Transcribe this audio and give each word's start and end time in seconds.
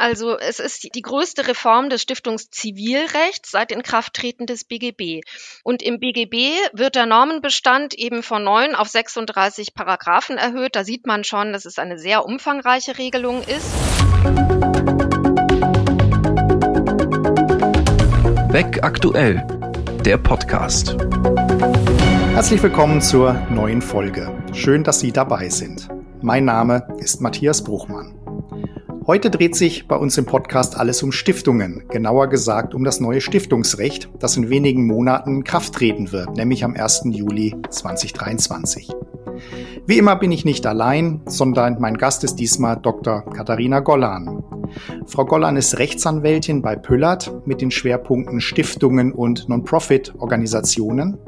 Also 0.00 0.38
es 0.38 0.60
ist 0.60 0.94
die 0.94 1.02
größte 1.02 1.46
Reform 1.46 1.90
des 1.90 2.00
Stiftungszivilrechts 2.00 3.50
seit 3.50 3.70
Inkrafttreten 3.70 4.46
des 4.46 4.64
BGB. 4.64 5.20
Und 5.62 5.82
im 5.82 6.00
BGB 6.00 6.56
wird 6.72 6.94
der 6.94 7.04
Normenbestand 7.04 7.92
eben 7.92 8.22
von 8.22 8.42
neun 8.42 8.74
auf 8.74 8.88
36 8.88 9.74
Paragraphen 9.74 10.38
erhöht. 10.38 10.74
Da 10.74 10.84
sieht 10.84 11.06
man 11.06 11.22
schon, 11.22 11.52
dass 11.52 11.66
es 11.66 11.78
eine 11.78 11.98
sehr 11.98 12.24
umfangreiche 12.24 12.96
Regelung 12.96 13.42
ist. 13.42 13.70
Weg 18.54 18.82
aktuell, 18.82 19.46
der 20.06 20.16
Podcast. 20.16 20.96
Herzlich 22.32 22.62
willkommen 22.62 23.02
zur 23.02 23.34
neuen 23.50 23.82
Folge. 23.82 24.34
Schön, 24.54 24.82
dass 24.82 25.00
Sie 25.00 25.12
dabei 25.12 25.50
sind. 25.50 25.90
Mein 26.22 26.46
Name 26.46 26.88
ist 27.00 27.20
Matthias 27.20 27.62
Bruchmann. 27.62 28.19
Heute 29.10 29.28
dreht 29.28 29.56
sich 29.56 29.88
bei 29.88 29.96
uns 29.96 30.16
im 30.18 30.24
Podcast 30.24 30.78
alles 30.78 31.02
um 31.02 31.10
Stiftungen, 31.10 31.82
genauer 31.88 32.28
gesagt 32.28 32.76
um 32.76 32.84
das 32.84 33.00
neue 33.00 33.20
Stiftungsrecht, 33.20 34.08
das 34.20 34.36
in 34.36 34.50
wenigen 34.50 34.86
Monaten 34.86 35.38
in 35.38 35.42
Kraft 35.42 35.72
treten 35.72 36.12
wird, 36.12 36.36
nämlich 36.36 36.62
am 36.62 36.76
1. 36.76 37.06
Juli 37.06 37.56
2023. 37.68 38.88
Wie 39.86 39.98
immer 39.98 40.16
bin 40.16 40.32
ich 40.32 40.44
nicht 40.44 40.66
allein, 40.66 41.20
sondern 41.26 41.80
mein 41.80 41.96
Gast 41.96 42.24
ist 42.24 42.36
diesmal 42.36 42.76
Dr. 42.76 43.24
Katharina 43.24 43.80
Gollan. 43.80 44.42
Frau 45.06 45.24
Gollan 45.24 45.56
ist 45.56 45.78
Rechtsanwältin 45.78 46.62
bei 46.62 46.76
Püllert 46.76 47.32
mit 47.46 47.60
den 47.60 47.70
Schwerpunkten 47.70 48.40
Stiftungen 48.40 49.12
und 49.12 49.48
Non-Profit-Organisationen. 49.48 51.18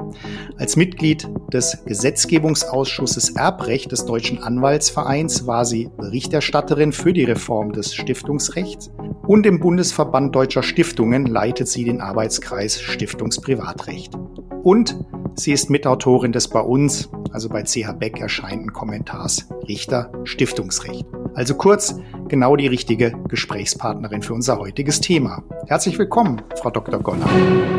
Als 0.58 0.76
Mitglied 0.76 1.28
des 1.52 1.78
Gesetzgebungsausschusses 1.84 3.30
Erbrecht 3.30 3.92
des 3.92 4.04
Deutschen 4.04 4.42
Anwaltsvereins 4.42 5.46
war 5.46 5.64
sie 5.64 5.90
Berichterstatterin 5.96 6.92
für 6.92 7.12
die 7.12 7.24
Reform 7.24 7.72
des 7.72 7.94
Stiftungsrechts 7.94 8.90
und 9.26 9.46
im 9.46 9.60
Bundesverband 9.60 10.34
Deutscher 10.34 10.62
Stiftungen 10.62 11.26
leitet 11.26 11.68
sie 11.68 11.84
den 11.84 12.00
Arbeitskreis 12.00 12.80
Stiftungsprivatrecht. 12.80 14.14
Und 14.62 14.96
sie 15.34 15.52
ist 15.52 15.70
Mitautorin 15.70 16.32
des 16.32 16.48
bei 16.48 16.60
uns, 16.60 17.10
also 17.32 17.48
bei 17.48 17.62
CH 17.62 17.92
Beck 17.98 18.20
erscheinenden 18.20 18.72
Kommentars 18.72 19.48
Richter 19.68 20.12
Stiftungsrecht. 20.24 21.06
Also 21.34 21.54
kurz, 21.54 21.96
genau 22.28 22.56
die 22.56 22.66
richtige 22.66 23.12
Gesprächspartnerin 23.28 24.22
für 24.22 24.34
unser 24.34 24.58
heutiges 24.58 25.00
Thema. 25.00 25.42
Herzlich 25.66 25.98
willkommen, 25.98 26.42
Frau 26.60 26.70
Dr. 26.70 27.00
Goller. 27.00 27.28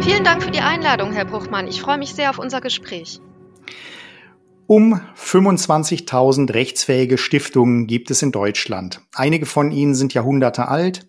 Vielen 0.02 0.24
Dank 0.24 0.44
für 0.44 0.52
die 0.52 0.60
Einladung, 0.60 1.12
Herr 1.12 1.26
Bruchmann. 1.26 1.68
Ich 1.68 1.82
freue 1.82 1.98
mich 1.98 2.14
sehr 2.14 2.30
auf 2.30 2.40
unser 2.40 2.62
Gespräch. 2.62 3.22
Um 4.66 5.02
25.000 5.18 6.54
rechtsfähige 6.54 7.18
Stiftungen 7.18 7.86
gibt 7.86 8.10
es 8.12 8.22
in 8.22 8.32
Deutschland. 8.32 9.02
Einige 9.14 9.46
von 9.46 9.72
ihnen 9.72 9.94
sind 9.94 10.14
Jahrhunderte 10.14 10.68
alt, 10.68 11.08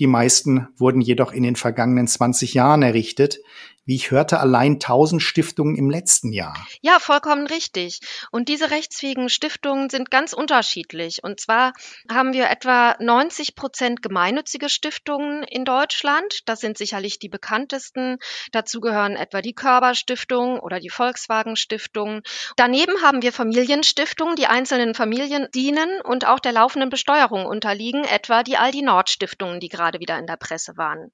die 0.00 0.06
meisten 0.08 0.68
wurden 0.76 1.00
jedoch 1.00 1.32
in 1.32 1.44
den 1.44 1.54
vergangenen 1.54 2.08
20 2.08 2.54
Jahren 2.54 2.82
errichtet. 2.82 3.38
Wie 3.86 3.96
ich 3.96 4.10
hörte, 4.10 4.40
allein 4.40 4.74
1000 4.74 5.22
Stiftungen 5.22 5.76
im 5.76 5.90
letzten 5.90 6.32
Jahr. 6.32 6.56
Ja, 6.80 6.98
vollkommen 6.98 7.46
richtig. 7.46 8.00
Und 8.30 8.48
diese 8.48 8.70
rechtsfähigen 8.70 9.28
Stiftungen 9.28 9.90
sind 9.90 10.10
ganz 10.10 10.32
unterschiedlich. 10.32 11.22
Und 11.22 11.38
zwar 11.38 11.74
haben 12.10 12.32
wir 12.32 12.48
etwa 12.48 12.96
90 12.98 13.54
Prozent 13.56 14.00
gemeinnützige 14.00 14.70
Stiftungen 14.70 15.42
in 15.42 15.66
Deutschland. 15.66 16.40
Das 16.46 16.60
sind 16.60 16.78
sicherlich 16.78 17.18
die 17.18 17.28
bekanntesten. 17.28 18.16
Dazu 18.52 18.80
gehören 18.80 19.16
etwa 19.16 19.42
die 19.42 19.54
Körperstiftung 19.54 20.60
oder 20.60 20.80
die 20.80 20.90
Volkswagen 20.90 21.56
Stiftung. 21.56 22.22
Daneben 22.56 23.02
haben 23.02 23.20
wir 23.20 23.32
Familienstiftungen, 23.32 24.36
die 24.36 24.46
einzelnen 24.46 24.94
Familien 24.94 25.48
dienen 25.54 26.00
und 26.02 26.26
auch 26.26 26.40
der 26.40 26.52
laufenden 26.52 26.88
Besteuerung 26.88 27.44
unterliegen, 27.44 28.04
etwa 28.04 28.42
die 28.42 28.56
Aldi 28.56 28.82
Nord 28.82 29.10
Stiftungen, 29.10 29.60
die 29.60 29.68
gerade 29.68 30.00
wieder 30.00 30.18
in 30.18 30.26
der 30.26 30.36
Presse 30.36 30.76
waren. 30.76 31.10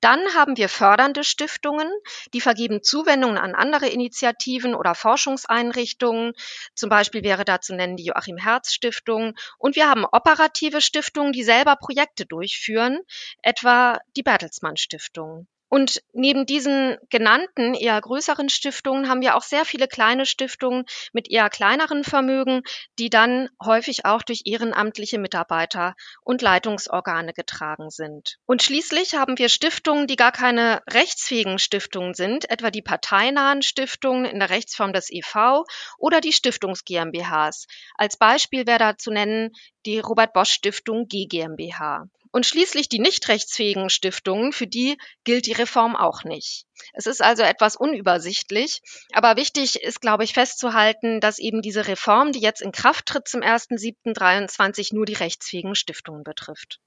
Dann 0.00 0.20
haben 0.34 0.56
wir 0.56 0.68
fördernde 0.68 1.24
Stiftungen, 1.24 1.90
die 2.34 2.40
vergeben 2.40 2.82
Zuwendungen 2.82 3.38
an 3.38 3.54
andere 3.54 3.88
Initiativen 3.88 4.74
oder 4.74 4.94
Forschungseinrichtungen. 4.94 6.32
Zum 6.74 6.88
Beispiel 6.88 7.22
wäre 7.22 7.44
da 7.44 7.60
zu 7.60 7.74
nennen 7.74 7.96
die 7.96 8.04
Joachim 8.04 8.36
Herz 8.36 8.72
Stiftung. 8.72 9.34
Und 9.58 9.76
wir 9.76 9.88
haben 9.88 10.04
operative 10.04 10.80
Stiftungen, 10.80 11.32
die 11.32 11.44
selber 11.44 11.76
Projekte 11.76 12.26
durchführen, 12.26 13.00
etwa 13.42 14.00
die 14.16 14.22
Bertelsmann 14.22 14.76
Stiftung. 14.76 15.46
Und 15.72 16.02
neben 16.12 16.44
diesen 16.44 16.98
genannten 17.08 17.72
eher 17.72 17.98
größeren 17.98 18.50
Stiftungen 18.50 19.08
haben 19.08 19.22
wir 19.22 19.36
auch 19.36 19.42
sehr 19.42 19.64
viele 19.64 19.88
kleine 19.88 20.26
Stiftungen 20.26 20.84
mit 21.14 21.30
eher 21.30 21.48
kleineren 21.48 22.04
Vermögen, 22.04 22.60
die 22.98 23.08
dann 23.08 23.48
häufig 23.58 24.04
auch 24.04 24.20
durch 24.20 24.42
ehrenamtliche 24.44 25.18
Mitarbeiter 25.18 25.94
und 26.24 26.42
Leitungsorgane 26.42 27.32
getragen 27.32 27.88
sind. 27.88 28.36
Und 28.44 28.62
schließlich 28.62 29.14
haben 29.14 29.38
wir 29.38 29.48
Stiftungen, 29.48 30.06
die 30.06 30.16
gar 30.16 30.30
keine 30.30 30.82
rechtsfähigen 30.90 31.58
Stiftungen 31.58 32.12
sind, 32.12 32.50
etwa 32.50 32.70
die 32.70 32.82
parteinahen 32.82 33.62
Stiftungen 33.62 34.26
in 34.26 34.40
der 34.40 34.50
Rechtsform 34.50 34.92
des 34.92 35.10
EV 35.10 35.64
oder 35.96 36.20
die 36.20 36.34
Stiftungs 36.34 36.84
GmbHs. 36.84 37.66
Als 37.94 38.18
Beispiel 38.18 38.66
wäre 38.66 38.78
da 38.78 38.98
zu 38.98 39.10
nennen 39.10 39.52
die 39.86 40.00
Robert 40.00 40.34
Bosch 40.34 40.52
Stiftung 40.52 41.08
G 41.08 41.24
GmbH. 41.24 42.10
Und 42.32 42.46
schließlich 42.46 42.88
die 42.88 42.98
nicht 42.98 43.28
rechtsfähigen 43.28 43.90
Stiftungen, 43.90 44.52
für 44.52 44.66
die 44.66 44.96
gilt 45.24 45.46
die 45.46 45.52
Reform 45.52 45.94
auch 45.94 46.24
nicht. 46.24 46.64
Es 46.94 47.06
ist 47.06 47.22
also 47.22 47.42
etwas 47.42 47.76
unübersichtlich. 47.76 48.80
Aber 49.12 49.36
wichtig 49.36 49.82
ist, 49.82 50.00
glaube 50.00 50.24
ich, 50.24 50.32
festzuhalten, 50.32 51.20
dass 51.20 51.38
eben 51.38 51.60
diese 51.60 51.86
Reform, 51.86 52.32
die 52.32 52.40
jetzt 52.40 52.62
in 52.62 52.72
Kraft 52.72 53.06
tritt 53.06 53.28
zum 53.28 53.42
1.7.23, 53.42 54.94
nur 54.94 55.04
die 55.04 55.12
rechtsfähigen 55.12 55.74
Stiftungen 55.74 56.24
betrifft. 56.24 56.80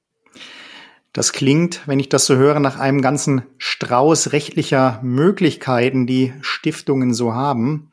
Das 1.13 1.31
klingt, 1.31 1.87
wenn 1.87 1.99
ich 1.99 2.09
das 2.09 2.25
so 2.25 2.35
höre, 2.35 2.59
nach 2.59 2.77
einem 2.77 3.01
ganzen 3.01 3.43
Strauß 3.57 4.33
rechtlicher 4.33 4.99
Möglichkeiten, 5.01 6.07
die 6.07 6.33
Stiftungen 6.41 7.13
so 7.13 7.33
haben. 7.33 7.91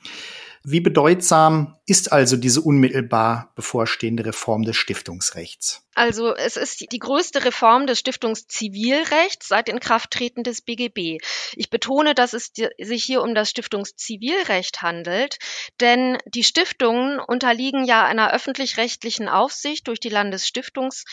Wie 0.65 0.81
bedeutsam 0.81 1.77
ist 1.87 2.13
also 2.13 2.37
diese 2.37 2.61
unmittelbar 2.61 3.53
bevorstehende 3.57 4.25
Reform 4.25 4.63
des 4.63 4.77
Stiftungsrechts? 4.77 5.85
Also 5.95 6.35
es 6.35 6.57
ist 6.57 6.81
die 6.93 6.99
größte 6.99 7.45
Reform 7.45 7.89
des 7.89 7.99
Stiftungszivilrechts 7.99 9.49
seit 9.49 9.69
Inkrafttreten 9.69 10.45
des 10.45 10.63
BGB. 10.63 11.19
Ich 11.55 11.69
betone, 11.69 12.15
dass 12.15 12.33
es 12.33 12.53
sich 12.79 13.05
hier 13.05 13.23
um 13.23 13.35
das 13.35 13.51
Stiftungszivilrecht 13.51 14.83
handelt, 14.83 15.39
denn 15.81 16.17
die 16.27 16.45
Stiftungen 16.45 17.19
unterliegen 17.19 17.85
ja 17.85 18.05
einer 18.05 18.33
öffentlich-rechtlichen 18.33 19.29
Aufsicht 19.29 19.89
durch 19.89 19.99
die 19.99 20.11
Landesstiftungs 20.11 21.05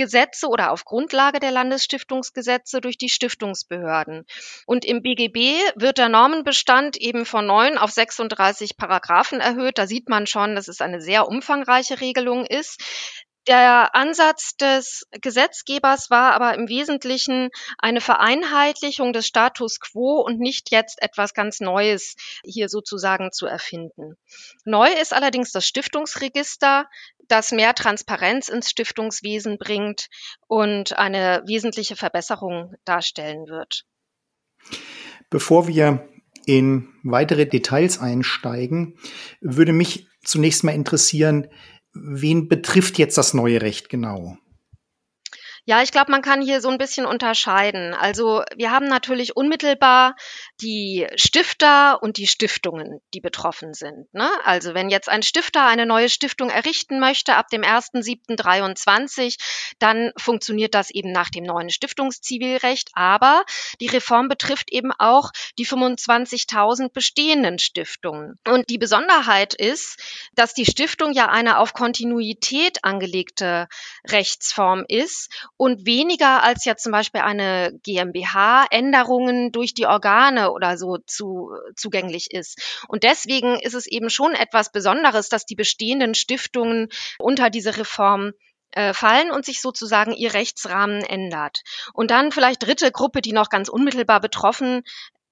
Gesetze 0.00 0.48
oder 0.48 0.72
auf 0.72 0.86
Grundlage 0.86 1.40
der 1.40 1.50
Landesstiftungsgesetze 1.50 2.80
durch 2.80 2.96
die 2.96 3.10
Stiftungsbehörden. 3.10 4.24
Und 4.64 4.86
im 4.86 5.02
BGB 5.02 5.60
wird 5.76 5.98
der 5.98 6.08
Normenbestand 6.08 6.96
eben 6.96 7.26
von 7.26 7.46
neun 7.46 7.76
auf 7.76 7.90
36 7.90 8.78
Paragraphen 8.78 9.40
erhöht. 9.40 9.76
Da 9.76 9.86
sieht 9.86 10.08
man 10.08 10.26
schon, 10.26 10.54
dass 10.54 10.68
es 10.68 10.80
eine 10.80 11.02
sehr 11.02 11.28
umfangreiche 11.28 12.00
Regelung 12.00 12.46
ist. 12.46 12.80
Der 13.46 13.94
Ansatz 13.94 14.56
des 14.56 15.06
Gesetzgebers 15.12 16.10
war 16.10 16.34
aber 16.34 16.54
im 16.54 16.68
Wesentlichen 16.68 17.48
eine 17.78 18.00
Vereinheitlichung 18.00 19.12
des 19.12 19.26
Status 19.26 19.80
quo 19.80 20.20
und 20.20 20.38
nicht 20.38 20.70
jetzt 20.70 21.00
etwas 21.02 21.32
ganz 21.32 21.60
Neues 21.60 22.16
hier 22.44 22.68
sozusagen 22.68 23.32
zu 23.32 23.46
erfinden. 23.46 24.16
Neu 24.64 24.88
ist 25.00 25.14
allerdings 25.14 25.52
das 25.52 25.66
Stiftungsregister, 25.66 26.86
das 27.28 27.50
mehr 27.50 27.74
Transparenz 27.74 28.48
ins 28.48 28.68
Stiftungswesen 28.68 29.56
bringt 29.56 30.08
und 30.46 30.98
eine 30.98 31.42
wesentliche 31.46 31.96
Verbesserung 31.96 32.74
darstellen 32.84 33.46
wird. 33.46 33.84
Bevor 35.30 35.66
wir 35.66 36.08
in 36.44 36.92
weitere 37.04 37.46
Details 37.46 38.00
einsteigen, 38.00 38.98
würde 39.40 39.72
mich 39.72 40.06
zunächst 40.24 40.64
mal 40.64 40.72
interessieren, 40.74 41.48
wen 41.92 42.48
betrifft 42.48 42.98
jetzt 42.98 43.18
das 43.18 43.34
neue 43.34 43.62
Recht 43.62 43.88
genau? 43.88 44.36
Ja, 45.70 45.84
ich 45.84 45.92
glaube, 45.92 46.10
man 46.10 46.20
kann 46.20 46.42
hier 46.42 46.60
so 46.60 46.68
ein 46.68 46.78
bisschen 46.78 47.06
unterscheiden. 47.06 47.94
Also 47.94 48.42
wir 48.56 48.72
haben 48.72 48.86
natürlich 48.86 49.36
unmittelbar 49.36 50.16
die 50.60 51.06
Stifter 51.14 52.02
und 52.02 52.16
die 52.16 52.26
Stiftungen, 52.26 53.00
die 53.14 53.20
betroffen 53.20 53.72
sind. 53.72 54.12
Ne? 54.12 54.28
Also 54.42 54.74
wenn 54.74 54.90
jetzt 54.90 55.08
ein 55.08 55.22
Stifter 55.22 55.64
eine 55.64 55.86
neue 55.86 56.08
Stiftung 56.08 56.50
errichten 56.50 56.98
möchte 56.98 57.36
ab 57.36 57.50
dem 57.50 57.62
1.7.23, 57.62 59.36
dann 59.78 60.10
funktioniert 60.16 60.74
das 60.74 60.90
eben 60.90 61.12
nach 61.12 61.30
dem 61.30 61.44
neuen 61.44 61.70
Stiftungszivilrecht. 61.70 62.90
Aber 62.94 63.44
die 63.80 63.86
Reform 63.86 64.26
betrifft 64.26 64.72
eben 64.72 64.90
auch 64.98 65.30
die 65.56 65.68
25.000 65.68 66.88
bestehenden 66.92 67.60
Stiftungen. 67.60 68.40
Und 68.44 68.70
die 68.70 68.78
Besonderheit 68.78 69.54
ist, 69.54 70.02
dass 70.34 70.52
die 70.52 70.66
Stiftung 70.66 71.12
ja 71.12 71.28
eine 71.28 71.58
auf 71.58 71.74
Kontinuität 71.74 72.82
angelegte 72.82 73.68
Rechtsform 74.08 74.84
ist 74.88 75.30
und 75.60 75.84
weniger 75.84 76.42
als 76.42 76.64
ja 76.64 76.74
zum 76.78 76.90
Beispiel 76.90 77.20
eine 77.20 77.78
GmbH 77.82 78.64
Änderungen 78.70 79.52
durch 79.52 79.74
die 79.74 79.84
Organe 79.84 80.52
oder 80.52 80.78
so 80.78 80.96
zu, 81.06 81.50
zugänglich 81.76 82.30
ist. 82.30 82.80
Und 82.88 83.02
deswegen 83.02 83.60
ist 83.60 83.74
es 83.74 83.86
eben 83.86 84.08
schon 84.08 84.32
etwas 84.32 84.72
Besonderes, 84.72 85.28
dass 85.28 85.44
die 85.44 85.56
bestehenden 85.56 86.14
Stiftungen 86.14 86.88
unter 87.18 87.50
diese 87.50 87.76
Reform 87.76 88.32
äh, 88.70 88.94
fallen 88.94 89.30
und 89.30 89.44
sich 89.44 89.60
sozusagen 89.60 90.14
ihr 90.14 90.32
Rechtsrahmen 90.32 91.02
ändert. 91.02 91.60
Und 91.92 92.10
dann 92.10 92.32
vielleicht 92.32 92.62
dritte 92.62 92.90
Gruppe, 92.90 93.20
die 93.20 93.34
noch 93.34 93.50
ganz 93.50 93.68
unmittelbar 93.68 94.22
betroffen 94.22 94.82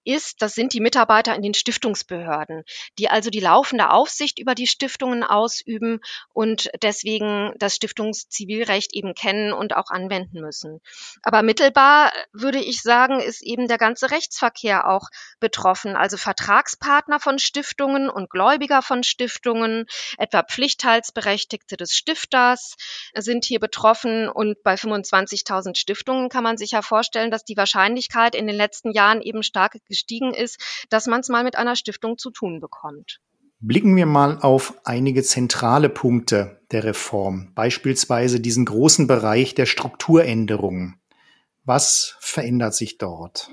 ist, 0.08 0.40
das 0.40 0.54
sind 0.54 0.72
die 0.72 0.80
Mitarbeiter 0.80 1.34
in 1.34 1.42
den 1.42 1.54
Stiftungsbehörden, 1.54 2.64
die 2.98 3.10
also 3.10 3.28
die 3.30 3.40
laufende 3.40 3.90
Aufsicht 3.90 4.38
über 4.38 4.54
die 4.54 4.66
Stiftungen 4.66 5.22
ausüben 5.22 6.00
und 6.32 6.70
deswegen 6.82 7.52
das 7.58 7.76
Stiftungszivilrecht 7.76 8.94
eben 8.94 9.14
kennen 9.14 9.52
und 9.52 9.76
auch 9.76 9.90
anwenden 9.90 10.40
müssen. 10.40 10.80
Aber 11.22 11.42
mittelbar 11.42 12.10
würde 12.32 12.58
ich 12.58 12.80
sagen, 12.80 13.20
ist 13.20 13.42
eben 13.42 13.68
der 13.68 13.78
ganze 13.78 14.10
Rechtsverkehr 14.10 14.88
auch 14.88 15.08
betroffen, 15.40 15.94
also 15.94 16.16
Vertragspartner 16.16 17.20
von 17.20 17.38
Stiftungen 17.38 18.08
und 18.08 18.30
Gläubiger 18.30 18.80
von 18.80 19.02
Stiftungen, 19.02 19.86
etwa 20.16 20.42
Pflichtteilsberechtigte 20.42 21.76
des 21.76 21.92
Stifters 21.92 22.76
sind 23.14 23.44
hier 23.44 23.60
betroffen 23.60 24.28
und 24.28 24.62
bei 24.62 24.74
25.000 24.74 25.76
Stiftungen 25.76 26.28
kann 26.30 26.44
man 26.44 26.56
sich 26.56 26.70
ja 26.70 26.82
vorstellen, 26.82 27.30
dass 27.30 27.44
die 27.44 27.56
Wahrscheinlichkeit 27.56 28.34
in 28.34 28.46
den 28.46 28.56
letzten 28.56 28.92
Jahren 28.92 29.20
eben 29.20 29.42
stark 29.42 29.74
gestiegen 29.98 30.32
ist, 30.32 30.86
dass 30.90 31.06
man 31.06 31.20
es 31.20 31.28
mal 31.28 31.42
mit 31.42 31.56
einer 31.56 31.74
Stiftung 31.74 32.18
zu 32.18 32.30
tun 32.30 32.60
bekommt. 32.60 33.20
Blicken 33.60 33.96
wir 33.96 34.06
mal 34.06 34.38
auf 34.40 34.74
einige 34.84 35.24
zentrale 35.24 35.88
Punkte 35.88 36.60
der 36.70 36.84
Reform, 36.84 37.52
beispielsweise 37.56 38.38
diesen 38.38 38.64
großen 38.64 39.08
Bereich 39.08 39.56
der 39.56 39.66
Strukturänderungen. 39.66 41.00
Was 41.64 42.16
verändert 42.20 42.74
sich 42.74 42.98
dort? 42.98 43.50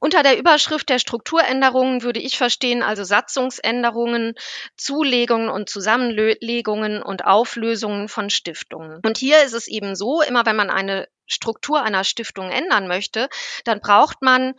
Unter 0.00 0.22
der 0.22 0.38
Überschrift 0.38 0.90
der 0.90 0.98
Strukturänderungen 0.98 2.02
würde 2.02 2.20
ich 2.20 2.36
verstehen 2.36 2.82
also 2.82 3.04
Satzungsänderungen, 3.04 4.34
Zulegungen 4.76 5.48
und 5.48 5.70
Zusammenlegungen 5.70 7.02
und 7.02 7.24
Auflösungen 7.24 8.08
von 8.08 8.28
Stiftungen. 8.28 9.00
Und 9.04 9.16
hier 9.16 9.42
ist 9.42 9.54
es 9.54 9.66
eben 9.66 9.96
so, 9.96 10.20
immer 10.20 10.44
wenn 10.44 10.56
man 10.56 10.68
eine 10.68 11.08
Struktur 11.26 11.82
einer 11.82 12.04
Stiftung 12.04 12.50
ändern 12.50 12.86
möchte, 12.86 13.28
dann 13.64 13.80
braucht 13.80 14.20
man 14.20 14.54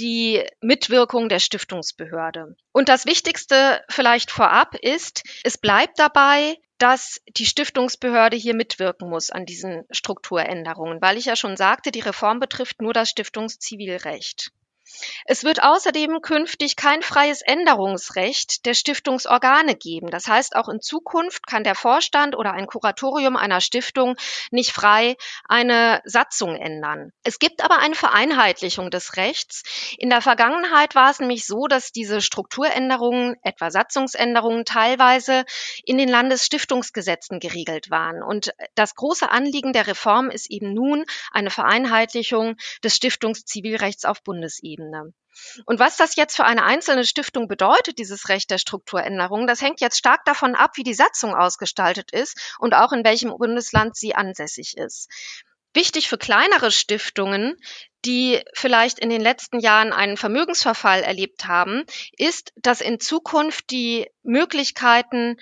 die 0.00 0.44
Mitwirkung 0.60 1.28
der 1.28 1.38
Stiftungsbehörde. 1.38 2.56
Und 2.72 2.88
das 2.88 3.06
Wichtigste 3.06 3.82
vielleicht 3.88 4.30
vorab 4.30 4.74
ist, 4.74 5.22
es 5.44 5.58
bleibt 5.58 5.98
dabei, 5.98 6.56
dass 6.78 7.20
die 7.36 7.44
Stiftungsbehörde 7.44 8.36
hier 8.36 8.54
mitwirken 8.54 9.10
muss 9.10 9.30
an 9.30 9.44
diesen 9.44 9.84
Strukturänderungen, 9.90 11.02
weil 11.02 11.18
ich 11.18 11.26
ja 11.26 11.36
schon 11.36 11.56
sagte, 11.56 11.92
die 11.92 12.00
Reform 12.00 12.40
betrifft 12.40 12.80
nur 12.80 12.94
das 12.94 13.10
Stiftungszivilrecht. 13.10 14.50
Es 15.24 15.44
wird 15.44 15.62
außerdem 15.62 16.20
künftig 16.22 16.76
kein 16.76 17.02
freies 17.02 17.42
Änderungsrecht 17.42 18.66
der 18.66 18.74
Stiftungsorgane 18.74 19.76
geben. 19.76 20.10
Das 20.10 20.26
heißt, 20.26 20.56
auch 20.56 20.68
in 20.68 20.80
Zukunft 20.80 21.46
kann 21.46 21.64
der 21.64 21.74
Vorstand 21.74 22.36
oder 22.36 22.52
ein 22.52 22.66
Kuratorium 22.66 23.36
einer 23.36 23.60
Stiftung 23.60 24.16
nicht 24.50 24.72
frei 24.72 25.16
eine 25.48 26.02
Satzung 26.04 26.56
ändern. 26.56 27.12
Es 27.22 27.38
gibt 27.38 27.62
aber 27.62 27.78
eine 27.78 27.94
Vereinheitlichung 27.94 28.90
des 28.90 29.16
Rechts. 29.16 29.62
In 29.98 30.10
der 30.10 30.20
Vergangenheit 30.20 30.94
war 30.94 31.10
es 31.10 31.20
nämlich 31.20 31.46
so, 31.46 31.66
dass 31.66 31.92
diese 31.92 32.20
Strukturänderungen, 32.20 33.36
etwa 33.42 33.70
Satzungsänderungen, 33.70 34.64
teilweise 34.64 35.44
in 35.84 35.98
den 35.98 36.08
Landesstiftungsgesetzen 36.08 37.40
geregelt 37.40 37.90
waren. 37.90 38.22
Und 38.22 38.52
das 38.74 38.94
große 38.94 39.30
Anliegen 39.30 39.72
der 39.72 39.86
Reform 39.86 40.30
ist 40.30 40.50
eben 40.50 40.74
nun 40.74 41.04
eine 41.30 41.50
Vereinheitlichung 41.50 42.56
des 42.82 42.96
Stiftungszivilrechts 42.96 44.04
auf 44.04 44.22
Bundesebene. 44.22 44.79
Ebene. 44.80 45.12
Und 45.64 45.78
was 45.78 45.96
das 45.96 46.16
jetzt 46.16 46.36
für 46.36 46.44
eine 46.44 46.64
einzelne 46.64 47.04
Stiftung 47.04 47.48
bedeutet, 47.48 47.98
dieses 47.98 48.28
Recht 48.28 48.50
der 48.50 48.58
Strukturänderung, 48.58 49.46
das 49.46 49.62
hängt 49.62 49.80
jetzt 49.80 49.98
stark 49.98 50.24
davon 50.24 50.54
ab, 50.54 50.72
wie 50.74 50.82
die 50.82 50.94
Satzung 50.94 51.34
ausgestaltet 51.34 52.10
ist 52.12 52.56
und 52.58 52.74
auch 52.74 52.92
in 52.92 53.04
welchem 53.04 53.30
Bundesland 53.36 53.96
sie 53.96 54.14
ansässig 54.14 54.76
ist. 54.76 55.08
Wichtig 55.72 56.08
für 56.08 56.18
kleinere 56.18 56.72
Stiftungen, 56.72 57.56
die 58.04 58.42
vielleicht 58.54 58.98
in 58.98 59.08
den 59.08 59.20
letzten 59.20 59.60
Jahren 59.60 59.92
einen 59.92 60.16
Vermögensverfall 60.16 61.02
erlebt 61.02 61.46
haben, 61.46 61.84
ist, 62.16 62.52
dass 62.56 62.80
in 62.80 62.98
Zukunft 62.98 63.70
die 63.70 64.10
Möglichkeiten 64.22 65.36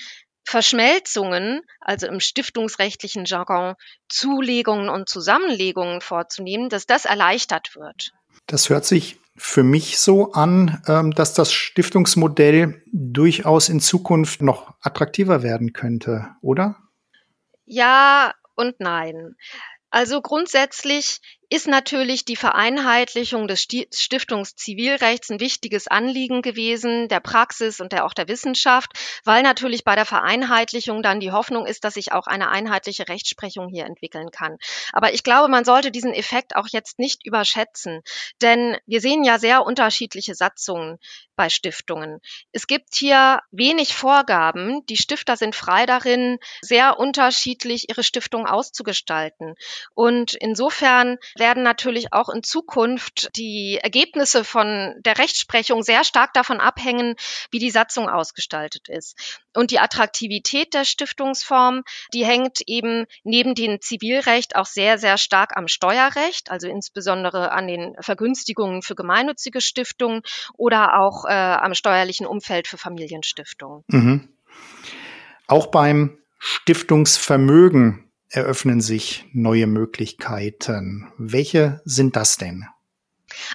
Verschmelzungen, 0.44 1.62
also 1.81 2.06
im 2.06 2.20
stiftungsrechtlichen 2.20 3.25
Jargon 3.25 3.75
Zulegungen 4.08 4.90
und 4.90 5.08
Zusammenlegungen 5.08 6.02
vorzunehmen, 6.02 6.69
dass 6.69 6.87
das 6.87 7.05
erleichtert 7.05 7.75
wird. 7.75 8.12
Das 8.46 8.69
hört 8.70 8.85
sich 8.85 9.19
für 9.38 9.62
mich 9.62 9.99
so 9.99 10.32
an, 10.32 10.82
ähm, 10.87 11.12
dass 11.12 11.32
das 11.32 11.52
Stiftungsmodell 11.52 12.82
durchaus 12.93 13.69
in 13.69 13.81
Zukunft 13.81 14.43
noch 14.43 14.75
attraktiver 14.81 15.43
werden 15.43 15.73
könnte, 15.73 16.29
oder? 16.43 16.76
Ja 17.64 18.35
und 18.56 18.81
nein. 18.81 19.37
Also 19.90 20.20
grundsätzlich 20.20 21.20
ist 21.50 21.67
natürlich 21.67 22.25
die 22.25 22.37
Vereinheitlichung 22.37 23.49
des 23.49 23.62
Stiftungszivilrechts 23.62 25.31
ein 25.31 25.41
wichtiges 25.41 25.89
Anliegen 25.89 26.43
gewesen, 26.43 27.09
der 27.09 27.21
Praxis 27.21 27.81
und 27.81 27.93
der 27.93 28.05
auch 28.05 28.12
der 28.12 28.29
Wissenschaft, 28.29 28.93
weil 29.25 29.43
natürlich 29.43 29.85
bei 29.85 29.95
der 29.95 30.05
Vereinheitlichung 30.05 31.03
dann 31.03 31.21
die 31.21 31.33
Hoffnung 31.33 31.67
ist, 31.67 31.85
dass 31.85 31.95
sich 31.95 32.12
auch 32.12 32.27
eine 32.27 32.50
einheitliche 32.50 33.09
Rechtsprechung 33.09 33.69
hier 33.69 33.87
entwickeln 33.87 34.31
kann. 34.31 34.59
Aber 34.93 35.15
ich 35.15 35.23
glaube, 35.23 35.49
man 35.49 35.65
sollte 35.65 35.91
diesen 35.91 36.12
Effekt 36.12 36.55
auch 36.55 36.69
jetzt 36.71 36.99
nicht 36.99 37.27
überschätzen, 37.27 38.03
denn 38.43 38.77
wir 38.87 39.00
sehen 39.00 39.25
ja 39.25 39.39
sehr 39.39 39.65
unterschiedliche 39.65 40.35
Satzungen 40.35 40.99
bei 41.39 41.49
Stiftungen. 41.49 42.21
Es 42.53 42.67
gibt 42.67 42.95
hier 42.95 43.41
wenig 43.53 43.95
Vorgaben. 43.95 44.85
Die 44.87 44.97
Stifter 44.97 45.37
sind 45.37 45.55
frei 45.55 45.87
darin, 45.87 46.39
sehr 46.61 46.99
unterschiedlich 46.99 47.89
ihre 47.89 48.03
Stiftung 48.03 48.47
auszugestalten. 48.47 49.55
Und 49.95 50.35
insofern 50.35 51.17
werden 51.38 51.62
natürlich 51.62 52.12
auch 52.12 52.29
in 52.29 52.43
Zukunft 52.43 53.29
die 53.37 53.79
Ergebnisse 53.82 54.44
von 54.44 54.94
der 55.00 55.19
Rechtsprechung 55.19 55.82
sehr 55.82 56.05
stark 56.05 56.32
davon 56.32 56.61
abhängen, 56.61 57.14
wie 57.50 57.58
die 57.58 57.70
Satzung 57.70 58.08
ausgestaltet 58.08 58.88
ist. 58.88 59.40
Und 59.55 59.70
die 59.70 59.79
Attraktivität 59.79 60.75
der 60.75 60.85
Stiftungsform, 60.85 61.82
die 62.14 62.25
hängt 62.25 62.61
eben 62.67 63.06
neben 63.25 63.55
dem 63.55 63.81
Zivilrecht 63.81 64.56
auch 64.56 64.67
sehr, 64.67 64.99
sehr 64.99 65.19
stark 65.19 65.56
am 65.56 65.69
Steuerrecht, 65.69 66.50
also 66.50 66.69
insbesondere 66.69 67.52
an 67.52 67.67
den 67.67 67.94
Vergünstigungen 68.00 68.82
für 68.82 68.94
gemeinnützige 68.94 69.61
Stiftungen 69.61 70.23
oder 70.56 70.99
auch 71.00 71.25
äh, 71.25 71.32
am 71.32 71.75
steuerlichen 71.75 72.26
Umfeld 72.26 72.69
für 72.69 72.79
Familienstiftungen. 72.79 73.85
Mhm. 73.88 74.29
Auch 75.46 75.67
beim 75.69 76.19
Stiftungsvermögen 76.38 78.08
eröffnen 78.31 78.81
sich 78.81 79.25
neue 79.33 79.67
Möglichkeiten. 79.67 81.13
Welche 81.19 81.81
sind 81.85 82.17
das 82.17 82.37
denn? 82.37 82.67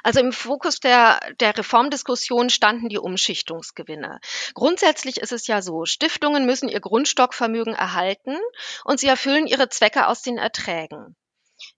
Also 0.03 0.19
im 0.19 0.31
Fokus 0.31 0.79
der, 0.79 1.19
der 1.39 1.57
Reformdiskussion 1.57 2.49
standen 2.49 2.89
die 2.89 2.99
Umschichtungsgewinne. 2.99 4.19
Grundsätzlich 4.53 5.17
ist 5.17 5.31
es 5.31 5.47
ja 5.47 5.61
so, 5.61 5.85
Stiftungen 5.85 6.45
müssen 6.45 6.69
ihr 6.69 6.79
Grundstockvermögen 6.79 7.73
erhalten 7.73 8.37
und 8.85 8.99
sie 8.99 9.07
erfüllen 9.07 9.47
ihre 9.47 9.69
Zwecke 9.69 10.07
aus 10.07 10.21
den 10.21 10.37
Erträgen. 10.37 11.15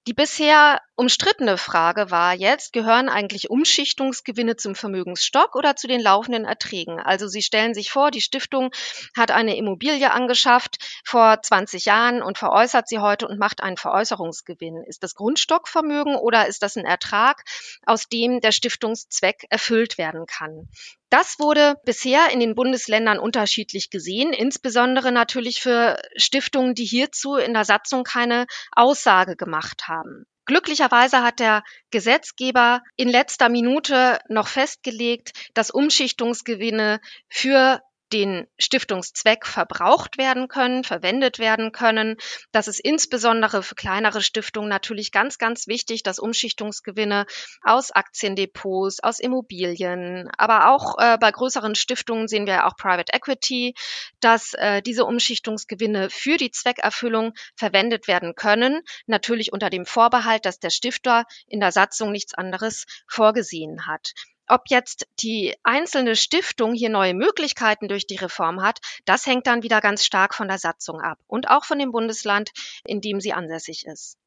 Die 0.07 0.13
bisher 0.13 0.81
umstrittene 0.95 1.57
Frage 1.57 2.11
war 2.11 2.33
jetzt, 2.33 2.73
gehören 2.73 3.09
eigentlich 3.09 3.49
Umschichtungsgewinne 3.49 4.55
zum 4.55 4.75
Vermögensstock 4.75 5.55
oder 5.55 5.75
zu 5.75 5.87
den 5.87 5.99
laufenden 5.99 6.45
Erträgen? 6.45 6.99
Also 6.99 7.27
Sie 7.27 7.41
stellen 7.41 7.73
sich 7.73 7.91
vor, 7.91 8.11
die 8.11 8.21
Stiftung 8.21 8.71
hat 9.17 9.31
eine 9.31 9.57
Immobilie 9.57 10.11
angeschafft 10.11 10.77
vor 11.03 11.41
20 11.41 11.85
Jahren 11.85 12.21
und 12.21 12.37
veräußert 12.37 12.87
sie 12.87 12.99
heute 12.99 13.27
und 13.27 13.39
macht 13.39 13.63
einen 13.63 13.77
Veräußerungsgewinn. 13.77 14.83
Ist 14.87 15.03
das 15.03 15.15
Grundstockvermögen 15.15 16.15
oder 16.15 16.47
ist 16.47 16.61
das 16.61 16.75
ein 16.75 16.85
Ertrag, 16.85 17.43
aus 17.85 18.07
dem 18.07 18.41
der 18.41 18.51
Stiftungszweck 18.51 19.45
erfüllt 19.49 19.97
werden 19.97 20.25
kann? 20.27 20.69
Das 21.09 21.39
wurde 21.39 21.75
bisher 21.85 22.29
in 22.31 22.39
den 22.39 22.55
Bundesländern 22.55 23.19
unterschiedlich 23.19 23.89
gesehen, 23.89 24.33
insbesondere 24.33 25.11
natürlich 25.11 25.61
für 25.61 26.01
Stiftungen, 26.17 26.75
die 26.75 26.85
hierzu 26.85 27.35
in 27.35 27.53
der 27.53 27.65
Satzung 27.65 28.03
keine 28.03 28.47
Aussage 28.71 29.35
gemacht 29.35 29.87
haben. 29.87 30.25
Glücklicherweise 30.45 31.23
hat 31.23 31.39
der 31.39 31.63
Gesetzgeber 31.89 32.81
in 32.95 33.09
letzter 33.09 33.49
Minute 33.49 34.19
noch 34.29 34.47
festgelegt, 34.47 35.31
dass 35.55 35.71
Umschichtungsgewinne 35.71 36.99
für 37.29 37.81
den 38.13 38.47
Stiftungszweck 38.59 39.45
verbraucht 39.45 40.17
werden 40.17 40.47
können, 40.47 40.83
verwendet 40.83 41.39
werden 41.39 41.71
können. 41.71 42.17
Das 42.51 42.67
ist 42.67 42.79
insbesondere 42.79 43.63
für 43.63 43.75
kleinere 43.75 44.21
Stiftungen 44.21 44.69
natürlich 44.69 45.11
ganz, 45.11 45.37
ganz 45.37 45.67
wichtig, 45.67 46.03
dass 46.03 46.19
Umschichtungsgewinne 46.19 47.25
aus 47.63 47.91
Aktiendepots, 47.91 48.99
aus 49.01 49.19
Immobilien, 49.19 50.29
aber 50.37 50.69
auch 50.69 50.97
äh, 50.97 51.17
bei 51.17 51.31
größeren 51.31 51.75
Stiftungen 51.75 52.27
sehen 52.27 52.45
wir 52.45 52.65
auch 52.67 52.77
Private 52.77 53.13
Equity, 53.13 53.73
dass 54.19 54.53
äh, 54.53 54.81
diese 54.81 55.05
Umschichtungsgewinne 55.05 56.09
für 56.09 56.37
die 56.37 56.51
Zweckerfüllung 56.51 57.33
verwendet 57.55 58.07
werden 58.07 58.35
können. 58.35 58.81
Natürlich 59.07 59.51
unter 59.51 59.69
dem 59.69 59.85
Vorbehalt, 59.85 60.45
dass 60.45 60.59
der 60.59 60.69
Stifter 60.69 61.25
in 61.47 61.59
der 61.59 61.71
Satzung 61.71 62.11
nichts 62.11 62.33
anderes 62.33 62.85
vorgesehen 63.07 63.87
hat. 63.87 64.13
Ob 64.47 64.63
jetzt 64.67 65.07
die 65.19 65.55
einzelne 65.63 66.15
Stiftung 66.15 66.73
hier 66.73 66.89
neue 66.89 67.15
Möglichkeiten 67.15 67.87
durch 67.87 68.05
die 68.05 68.17
Reform 68.17 68.61
hat, 68.61 68.79
das 69.05 69.25
hängt 69.25 69.47
dann 69.47 69.63
wieder 69.63 69.81
ganz 69.81 70.05
stark 70.05 70.35
von 70.35 70.47
der 70.47 70.59
Satzung 70.59 71.01
ab 71.01 71.17
und 71.27 71.49
auch 71.49 71.65
von 71.65 71.79
dem 71.79 71.91
Bundesland, 71.91 72.51
in 72.85 73.01
dem 73.01 73.19
sie 73.19 73.33
ansässig 73.33 73.85
ist. 73.85 74.17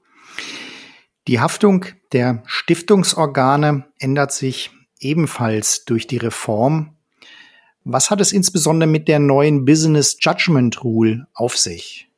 Die 1.29 1.41
Haftung 1.41 1.87
der 2.13 2.43
Stiftungsorgane 2.47 3.85
ändert 3.99 4.33
sich 4.33 4.71
ebenfalls 4.99 5.85
durch 5.85 6.07
die 6.07 6.17
Reform. 6.17 6.97
Was 7.85 8.11
hat 8.11 8.21
es 8.21 8.33
insbesondere 8.33 8.89
mit 8.89 9.09
der 9.09 9.21
neuen 9.21 9.65
Business 9.65 10.17
Judgment 10.21 10.83
Rule 10.83 11.29
auf 11.35 11.57
sich? 11.57 12.09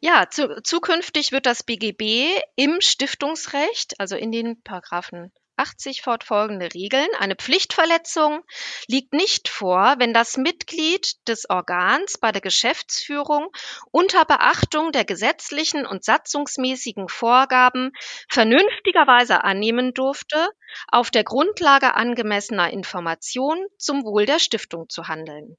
Ja, 0.00 0.26
zu, 0.30 0.62
zukünftig 0.62 1.30
wird 1.32 1.46
das 1.46 1.62
BGB 1.62 2.30
im 2.56 2.80
Stiftungsrecht, 2.80 4.00
also 4.00 4.16
in 4.16 4.32
den 4.32 4.60
Paragraphen 4.62 5.32
80 5.56 6.02
fortfolgende 6.02 6.72
Regeln. 6.74 7.08
Eine 7.18 7.36
Pflichtverletzung 7.36 8.42
liegt 8.86 9.12
nicht 9.12 9.48
vor, 9.48 9.96
wenn 9.98 10.12
das 10.14 10.36
Mitglied 10.36 11.16
des 11.28 11.48
Organs 11.48 12.18
bei 12.18 12.32
der 12.32 12.40
Geschäftsführung 12.40 13.48
unter 13.90 14.24
Beachtung 14.24 14.92
der 14.92 15.04
gesetzlichen 15.04 15.86
und 15.86 16.04
satzungsmäßigen 16.04 17.08
Vorgaben 17.08 17.92
vernünftigerweise 18.28 19.44
annehmen 19.44 19.94
durfte, 19.94 20.48
auf 20.88 21.10
der 21.10 21.24
Grundlage 21.24 21.94
angemessener 21.94 22.70
Information 22.70 23.64
zum 23.78 24.04
Wohl 24.04 24.26
der 24.26 24.38
Stiftung 24.38 24.88
zu 24.88 25.08
handeln. 25.08 25.56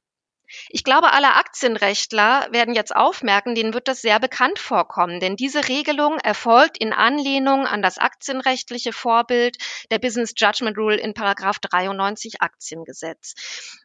Ich 0.70 0.84
glaube, 0.84 1.12
alle 1.12 1.36
Aktienrechtler 1.36 2.48
werden 2.52 2.74
jetzt 2.74 2.96
aufmerken, 2.96 3.56
denen 3.56 3.74
wird 3.74 3.88
das 3.88 4.02
sehr 4.02 4.20
bekannt 4.20 4.60
vorkommen, 4.60 5.20
denn 5.20 5.36
diese 5.36 5.68
Regelung 5.68 6.18
erfolgt 6.20 6.78
in 6.78 6.94
Anlehnung 6.94 7.66
an 7.66 7.82
das 7.82 7.98
aktienrechtliche 7.98 8.94
Vorbild 8.94 9.58
der 9.92 10.00
Business 10.00 10.34
Judgment 10.36 10.78
Rule 10.78 10.98
in 10.98 11.14
Paragraph 11.14 11.60
93 11.60 12.42
Aktiengesetz. 12.42 13.34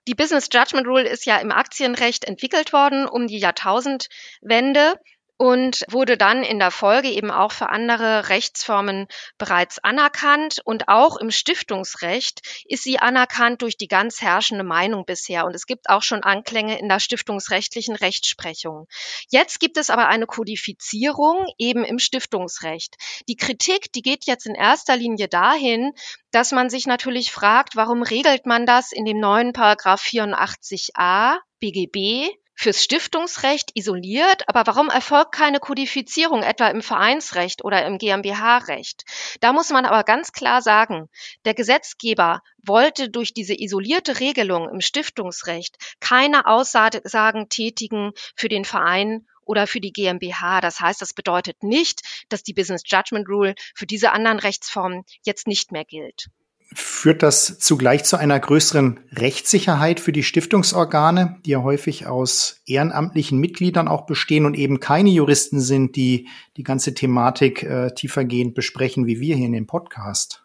Die 0.07 0.15
Business 0.15 0.49
Judgment 0.53 0.87
Rule 0.87 1.09
ist 1.09 1.27
ja 1.27 1.39
im 1.39 1.53
Aktienrecht 1.53 2.25
entwickelt 2.25 2.73
worden 2.73 3.09
um 3.09 3.27
die 3.27 3.39
Jahrtausendwende 3.39 4.99
und 5.39 5.85
wurde 5.89 6.17
dann 6.17 6.43
in 6.43 6.59
der 6.59 6.73
Folge 6.73 7.09
eben 7.09 7.31
auch 7.31 7.53
für 7.53 7.71
andere 7.71 8.29
Rechtsformen 8.29 9.07
bereits 9.39 9.79
anerkannt. 9.79 10.61
Und 10.65 10.89
auch 10.89 11.17
im 11.17 11.31
Stiftungsrecht 11.31 12.65
ist 12.67 12.83
sie 12.83 12.99
anerkannt 12.99 13.63
durch 13.63 13.77
die 13.77 13.87
ganz 13.87 14.21
herrschende 14.21 14.65
Meinung 14.65 15.05
bisher. 15.07 15.47
Und 15.47 15.55
es 15.55 15.67
gibt 15.67 15.89
auch 15.89 16.03
schon 16.03 16.25
Anklänge 16.25 16.79
in 16.79 16.89
der 16.89 16.99
stiftungsrechtlichen 16.99 17.95
Rechtsprechung. 17.95 18.89
Jetzt 19.31 19.61
gibt 19.61 19.77
es 19.77 19.91
aber 19.91 20.09
eine 20.09 20.27
Kodifizierung 20.27 21.47
eben 21.57 21.85
im 21.85 22.01
Stiftungsrecht. 22.01 22.97
Die 23.29 23.37
Kritik, 23.37 23.93
die 23.93 24.03
geht 24.03 24.27
jetzt 24.27 24.47
in 24.47 24.57
erster 24.57 24.97
Linie 24.97 25.29
dahin, 25.29 25.93
dass 26.33 26.51
man 26.51 26.69
sich 26.69 26.87
natürlich 26.87 27.31
fragt, 27.31 27.77
warum 27.77 28.03
regelt 28.03 28.45
man 28.45 28.67
das 28.67 28.91
in 28.91 29.05
dem 29.05 29.21
neuen 29.21 29.53
Paragraph 29.53 30.03
84a 30.03 31.39
BGB 31.61 32.29
fürs 32.59 32.83
Stiftungsrecht 32.83 33.71
isoliert, 33.75 34.49
aber 34.49 34.67
warum 34.67 34.89
erfolgt 34.89 35.31
keine 35.31 35.61
Kodifizierung 35.61 36.43
etwa 36.43 36.67
im 36.67 36.83
Vereinsrecht 36.83 37.65
oder 37.65 37.87
im 37.87 37.99
GmbH-Recht? 37.99 39.05
Da 39.41 39.53
muss 39.53 39.71
man 39.71 39.87
aber 39.87 40.03
ganz 40.03 40.33
klar 40.33 40.61
sagen, 40.61 41.09
der 41.45 41.55
Gesetzgeber 41.55 42.43
wollte 42.61 43.11
durch 43.11 43.33
diese 43.33 43.55
isolierte 43.55 44.19
Regelung 44.19 44.69
im 44.69 44.81
Stiftungsrecht 44.81 45.77
keine 46.01 46.49
Aussagen 46.49 47.49
tätigen 47.49 48.11
für 48.35 48.49
den 48.49 48.65
Verein 48.65 49.25
oder 49.45 49.69
für 49.69 49.81
die 49.81 49.93
GmbH. 49.93 50.61
Das 50.61 50.81
heißt, 50.81 51.01
das 51.01 51.15
bedeutet 51.15 51.63
nicht, 51.63 52.03
dass 52.29 52.43
die 52.43 52.55
Business 52.55 52.83
Judgment 52.85 53.29
Rule 53.29 53.55
für 53.77 53.87
diese 53.87 54.11
anderen 54.11 54.41
Rechtsformen 54.41 55.05
jetzt 55.23 55.47
nicht 55.47 55.71
mehr 55.71 55.85
gilt. 55.85 56.27
Führt 56.75 57.23
das 57.23 57.59
zugleich 57.59 58.05
zu 58.05 58.19
einer 58.19 58.39
größeren 58.39 59.01
Rechtssicherheit 59.13 60.01
für 60.01 60.13
die 60.13 60.23
Stiftungsorgane, 60.23 61.39
die 61.47 61.51
ja 61.51 61.63
häufig 61.63 62.07
aus 62.07 62.61
ehrenamtlichen 62.67 63.39
Mitgliedern 63.39 63.89
auch 63.89 64.05
bestehen 64.05 64.45
und 64.45 64.55
eben 64.55 64.79
keine 64.79 65.09
Juristen 65.09 65.61
sind, 65.61 65.97
die 65.97 66.29
die 66.59 66.65
ganze 66.65 66.93
Thematik 66.93 67.63
äh, 67.63 67.95
tiefergehend 67.95 68.55
besprechen, 68.55 69.07
wie 69.07 69.19
wir 69.19 69.37
hier 69.37 69.47
in 69.47 69.53
dem 69.53 69.67
Podcast? 69.67 70.43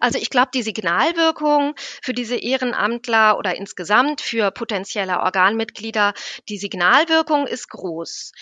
Also 0.00 0.18
ich 0.18 0.30
glaube, 0.30 0.50
die 0.54 0.62
Signalwirkung 0.62 1.74
für 1.76 2.12
diese 2.12 2.36
Ehrenamtler 2.36 3.38
oder 3.38 3.56
insgesamt 3.56 4.20
für 4.20 4.50
potenzielle 4.50 5.20
Organmitglieder, 5.20 6.14
die 6.48 6.58
Signalwirkung 6.58 7.46
ist 7.46 7.68
groß. 7.68 8.32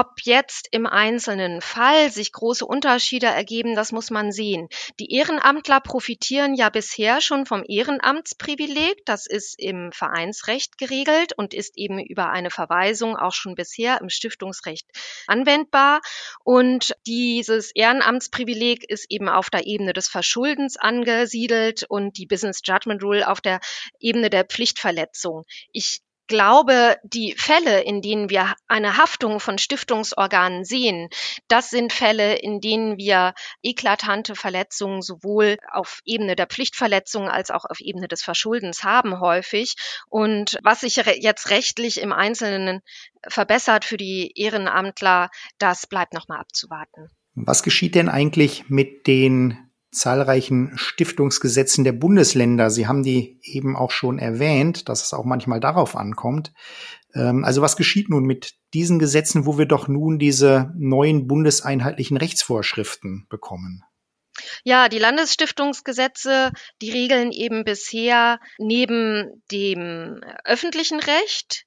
Ob 0.00 0.20
jetzt 0.22 0.68
im 0.70 0.86
einzelnen 0.86 1.60
Fall 1.60 2.12
sich 2.12 2.30
große 2.30 2.64
Unterschiede 2.64 3.26
ergeben, 3.26 3.74
das 3.74 3.90
muss 3.90 4.10
man 4.10 4.30
sehen. 4.30 4.68
Die 5.00 5.12
Ehrenamtler 5.12 5.80
profitieren 5.80 6.54
ja 6.54 6.70
bisher 6.70 7.20
schon 7.20 7.46
vom 7.46 7.64
Ehrenamtsprivileg. 7.66 9.04
Das 9.06 9.26
ist 9.26 9.58
im 9.58 9.90
Vereinsrecht 9.90 10.78
geregelt 10.78 11.32
und 11.36 11.52
ist 11.52 11.76
eben 11.76 11.98
über 11.98 12.30
eine 12.30 12.50
Verweisung 12.50 13.16
auch 13.16 13.32
schon 13.32 13.56
bisher 13.56 14.00
im 14.00 14.08
Stiftungsrecht 14.08 14.86
anwendbar. 15.26 16.00
Und 16.44 16.94
dieses 17.08 17.72
Ehrenamtsprivileg 17.74 18.88
ist 18.88 19.06
eben 19.08 19.28
auf 19.28 19.50
der 19.50 19.66
Ebene 19.66 19.94
des 19.94 20.06
Verschuldens 20.06 20.76
angesiedelt 20.76 21.82
und 21.88 22.18
die 22.18 22.26
Business 22.26 22.60
Judgment 22.62 23.02
Rule 23.02 23.28
auf 23.28 23.40
der 23.40 23.58
Ebene 23.98 24.30
der 24.30 24.44
Pflichtverletzung. 24.44 25.44
Ich 25.72 26.02
glaube, 26.28 26.96
die 27.02 27.34
Fälle, 27.36 27.82
in 27.82 28.02
denen 28.02 28.30
wir 28.30 28.54
eine 28.68 28.96
Haftung 28.96 29.40
von 29.40 29.58
Stiftungsorganen 29.58 30.64
sehen, 30.64 31.08
das 31.48 31.70
sind 31.70 31.92
Fälle, 31.92 32.36
in 32.36 32.60
denen 32.60 32.98
wir 32.98 33.34
eklatante 33.62 34.34
Verletzungen 34.36 35.02
sowohl 35.02 35.56
auf 35.72 36.00
Ebene 36.04 36.36
der 36.36 36.46
Pflichtverletzung 36.46 37.28
als 37.28 37.50
auch 37.50 37.64
auf 37.64 37.80
Ebene 37.80 38.06
des 38.08 38.22
Verschuldens 38.22 38.84
haben 38.84 39.20
häufig. 39.20 39.74
Und 40.08 40.58
was 40.62 40.80
sich 40.80 40.96
jetzt 40.96 41.50
rechtlich 41.50 42.00
im 42.00 42.12
Einzelnen 42.12 42.80
verbessert 43.26 43.84
für 43.84 43.96
die 43.96 44.32
Ehrenamtler, 44.36 45.30
das 45.58 45.86
bleibt 45.86 46.14
nochmal 46.14 46.40
abzuwarten. 46.40 47.08
Was 47.34 47.62
geschieht 47.62 47.94
denn 47.94 48.08
eigentlich 48.08 48.68
mit 48.68 49.06
den 49.06 49.67
zahlreichen 49.90 50.72
Stiftungsgesetzen 50.76 51.84
der 51.84 51.92
Bundesländer. 51.92 52.70
Sie 52.70 52.86
haben 52.86 53.02
die 53.02 53.38
eben 53.42 53.76
auch 53.76 53.90
schon 53.90 54.18
erwähnt, 54.18 54.88
dass 54.88 55.02
es 55.02 55.14
auch 55.14 55.24
manchmal 55.24 55.60
darauf 55.60 55.96
ankommt. 55.96 56.52
Ähm, 57.14 57.44
also 57.44 57.62
was 57.62 57.76
geschieht 57.76 58.08
nun 58.08 58.24
mit 58.24 58.54
diesen 58.74 58.98
Gesetzen, 58.98 59.46
wo 59.46 59.58
wir 59.58 59.66
doch 59.66 59.88
nun 59.88 60.18
diese 60.18 60.72
neuen 60.76 61.26
bundeseinheitlichen 61.26 62.16
Rechtsvorschriften 62.16 63.26
bekommen? 63.28 63.82
Ja, 64.62 64.88
die 64.88 64.98
Landesstiftungsgesetze, 64.98 66.52
die 66.80 66.90
regeln 66.90 67.32
eben 67.32 67.64
bisher 67.64 68.38
neben 68.58 69.42
dem 69.50 70.20
öffentlichen 70.44 71.00
Recht 71.00 71.64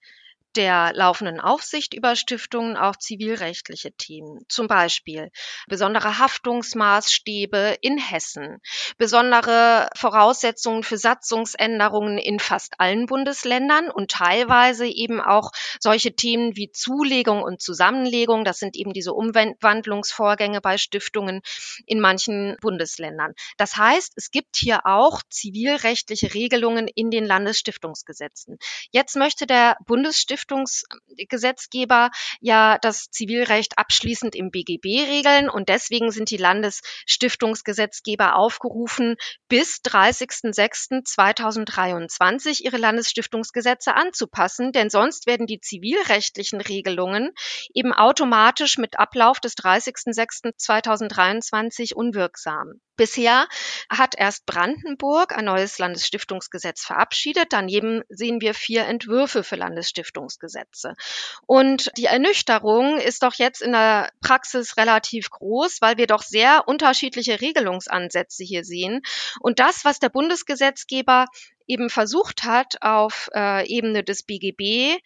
der 0.56 0.92
laufenden 0.94 1.40
Aufsicht 1.40 1.94
über 1.94 2.16
Stiftungen 2.16 2.76
auch 2.76 2.96
zivilrechtliche 2.96 3.92
Themen, 3.94 4.46
zum 4.50 4.68
Beispiel 4.68 5.32
besondere 5.68 6.20
Haftungsmaßstäbe 6.20 7.78
in 7.82 7.98
Hessen, 7.98 8.60
besondere 8.98 9.90
Voraussetzungen 9.96 10.84
für 10.84 10.98
Satzungsänderungen 10.98 12.18
in 12.18 12.40
fast 12.40 12.80
allen 12.80 13.06
Bundesländern 13.06 13.90
und 13.90 14.12
teilweise 14.12 14.88
eben 14.88 15.22
auch 15.22 15.52
solche 15.80 16.16
Themen 16.16 16.56
wie 16.56 16.72
Zulegung 16.72 17.42
und 17.44 17.62
Zusammenlegung, 17.62 18.44
das 18.44 18.60
sind 18.60 18.76
eben 18.76 18.94
diese 18.94 19.14
Umwandlungsvorgänge 19.14 20.62
bei 20.62 20.78
Stiftungen 20.78 21.42
in 21.86 22.00
manchen 22.00 22.58
Bundesländern. 22.62 23.34
Das 23.58 23.78
heißt, 23.78 24.14
es 24.16 24.32
gibt 24.32 24.58
hier 24.58 24.86
auch 24.86 25.22
zivilrechtliche 25.30 26.34
Regelungen 26.34 26.88
in 26.88 27.10
den 27.12 27.26
Landesstiftungsgesetzen. 27.26 28.58
Jetzt 28.92 29.16
möchte 29.16 29.48
der 29.48 29.78
Bundesstiftungsgesetz 29.86 30.41
Stiftungsgesetzgeber 30.42 32.10
ja 32.40 32.78
das 32.80 33.10
Zivilrecht 33.12 33.78
abschließend 33.78 34.34
im 34.36 34.50
BGB 34.52 35.10
regeln 35.10 35.50
und 35.50 35.68
deswegen 35.70 36.12
sind 36.12 36.30
die 36.32 36.38
Landesstiftungsgesetzgeber 36.38 38.36
aufgerufen, 38.36 39.16
bis 39.48 39.78
30.06.2023 39.86 42.62
ihre 42.62 42.78
Landesstiftungsgesetze 42.78 43.96
anzupassen, 43.96 44.72
denn 44.72 44.90
sonst 44.90 45.28
werden 45.28 45.48
die 45.48 45.60
zivilrechtlichen 45.60 46.62
Regelungen 46.62 47.32
eben 47.74 47.92
automatisch 47.94 48.78
mit 48.78 49.00
Ablauf 49.00 49.40
des 49.40 49.56
30.06.2023 49.56 51.94
unwirksam. 51.94 52.82
Bisher 53.02 53.48
hat 53.90 54.14
erst 54.16 54.46
Brandenburg 54.46 55.36
ein 55.36 55.46
neues 55.46 55.80
Landesstiftungsgesetz 55.80 56.86
verabschiedet. 56.86 57.48
Daneben 57.50 58.04
sehen 58.10 58.42
wir 58.42 58.54
vier 58.54 58.86
Entwürfe 58.86 59.44
für 59.44 59.56
Landesstiftungsgesetze. 59.56 60.94
Und 61.48 61.90
die 61.98 62.06
Ernüchterung 62.06 63.00
ist 63.00 63.24
doch 63.24 63.34
jetzt 63.34 63.64
in 63.64 63.72
der 63.72 64.12
Praxis 64.22 64.78
relativ 64.78 65.32
groß, 65.32 65.82
weil 65.82 65.98
wir 65.98 66.06
doch 66.06 66.22
sehr 66.22 66.68
unterschiedliche 66.68 67.42
Regelungsansätze 67.42 68.44
hier 68.44 68.64
sehen. 68.64 69.02
Und 69.40 69.58
das, 69.58 69.84
was 69.84 69.98
der 69.98 70.10
Bundesgesetzgeber 70.10 71.26
eben 71.66 71.90
versucht 71.90 72.44
hat, 72.44 72.76
auf 72.82 73.32
äh, 73.34 73.68
Ebene 73.68 74.04
des 74.04 74.22
BGB 74.22 75.02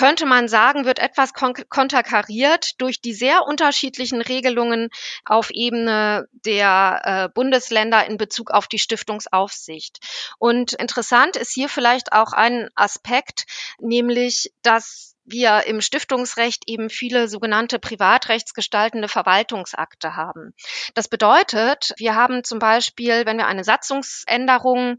könnte 0.00 0.24
man 0.24 0.48
sagen, 0.48 0.86
wird 0.86 0.98
etwas 0.98 1.34
konterkariert 1.34 2.80
durch 2.80 3.02
die 3.02 3.12
sehr 3.12 3.46
unterschiedlichen 3.46 4.22
Regelungen 4.22 4.88
auf 5.26 5.50
Ebene 5.50 6.26
der 6.32 7.02
äh, 7.04 7.28
Bundesländer 7.34 8.06
in 8.06 8.16
Bezug 8.16 8.50
auf 8.50 8.66
die 8.66 8.78
Stiftungsaufsicht. 8.78 9.98
Und 10.38 10.72
interessant 10.72 11.36
ist 11.36 11.52
hier 11.52 11.68
vielleicht 11.68 12.14
auch 12.14 12.32
ein 12.32 12.70
Aspekt, 12.76 13.44
nämlich, 13.78 14.54
dass 14.62 15.09
wir 15.24 15.66
im 15.66 15.80
Stiftungsrecht 15.80 16.64
eben 16.66 16.90
viele 16.90 17.28
sogenannte 17.28 17.78
privatrechtsgestaltende 17.78 19.08
Verwaltungsakte 19.08 20.16
haben. 20.16 20.54
Das 20.94 21.08
bedeutet, 21.08 21.92
wir 21.98 22.14
haben 22.14 22.44
zum 22.44 22.58
Beispiel, 22.58 23.26
wenn 23.26 23.38
wir 23.38 23.46
eine 23.46 23.64
Satzungsänderung 23.64 24.98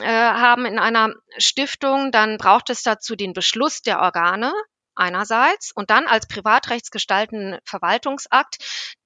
äh, 0.00 0.04
haben 0.06 0.66
in 0.66 0.78
einer 0.78 1.14
Stiftung, 1.38 2.12
dann 2.12 2.38
braucht 2.38 2.70
es 2.70 2.82
dazu 2.82 3.16
den 3.16 3.32
Beschluss 3.32 3.82
der 3.82 4.00
Organe 4.00 4.52
einerseits 4.94 5.72
und 5.74 5.90
dann 5.90 6.06
als 6.06 6.28
privatrechtsgestaltenden 6.28 7.58
Verwaltungsakt 7.64 8.58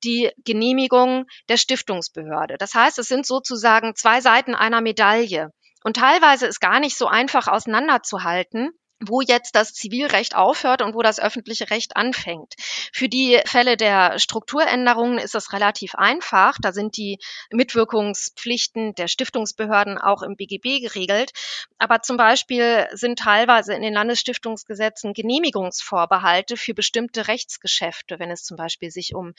die 0.04 0.30
Genehmigung 0.44 1.26
der 1.48 1.56
Stiftungsbehörde. 1.56 2.56
Das 2.58 2.74
heißt, 2.74 2.98
es 2.98 3.08
sind 3.08 3.26
sozusagen 3.26 3.94
zwei 3.94 4.20
Seiten 4.20 4.54
einer 4.54 4.80
Medaille. 4.80 5.50
Und 5.84 5.96
teilweise 5.96 6.46
ist 6.46 6.60
gar 6.60 6.80
nicht 6.80 6.98
so 6.98 7.06
einfach 7.06 7.46
auseinanderzuhalten, 7.46 8.70
wo 9.04 9.20
jetzt 9.20 9.54
das 9.54 9.74
Zivilrecht 9.74 10.34
aufhört 10.34 10.80
und 10.80 10.94
wo 10.94 11.02
das 11.02 11.20
öffentliche 11.20 11.70
Recht 11.70 11.96
anfängt. 11.96 12.54
Für 12.92 13.08
die 13.08 13.38
Fälle 13.44 13.76
der 13.76 14.18
Strukturänderungen 14.18 15.18
ist 15.18 15.34
es 15.34 15.52
relativ 15.52 15.94
einfach. 15.94 16.56
Da 16.60 16.72
sind 16.72 16.96
die 16.96 17.18
Mitwirkungspflichten 17.50 18.94
der 18.94 19.08
Stiftungsbehörden 19.08 19.98
auch 19.98 20.22
im 20.22 20.36
BGB 20.36 20.80
geregelt. 20.80 21.32
Aber 21.78 22.00
zum 22.00 22.16
Beispiel 22.16 22.86
sind 22.92 23.18
teilweise 23.18 23.74
in 23.74 23.82
den 23.82 23.92
Landesstiftungsgesetzen 23.92 25.12
Genehmigungsvorbehalte 25.12 26.56
für 26.56 26.72
bestimmte 26.72 27.28
Rechtsgeschäfte. 27.28 28.18
Wenn 28.18 28.30
es 28.30 28.44
zum 28.44 28.56
Beispiel 28.56 28.90
sich 28.90 29.14
um 29.14 29.34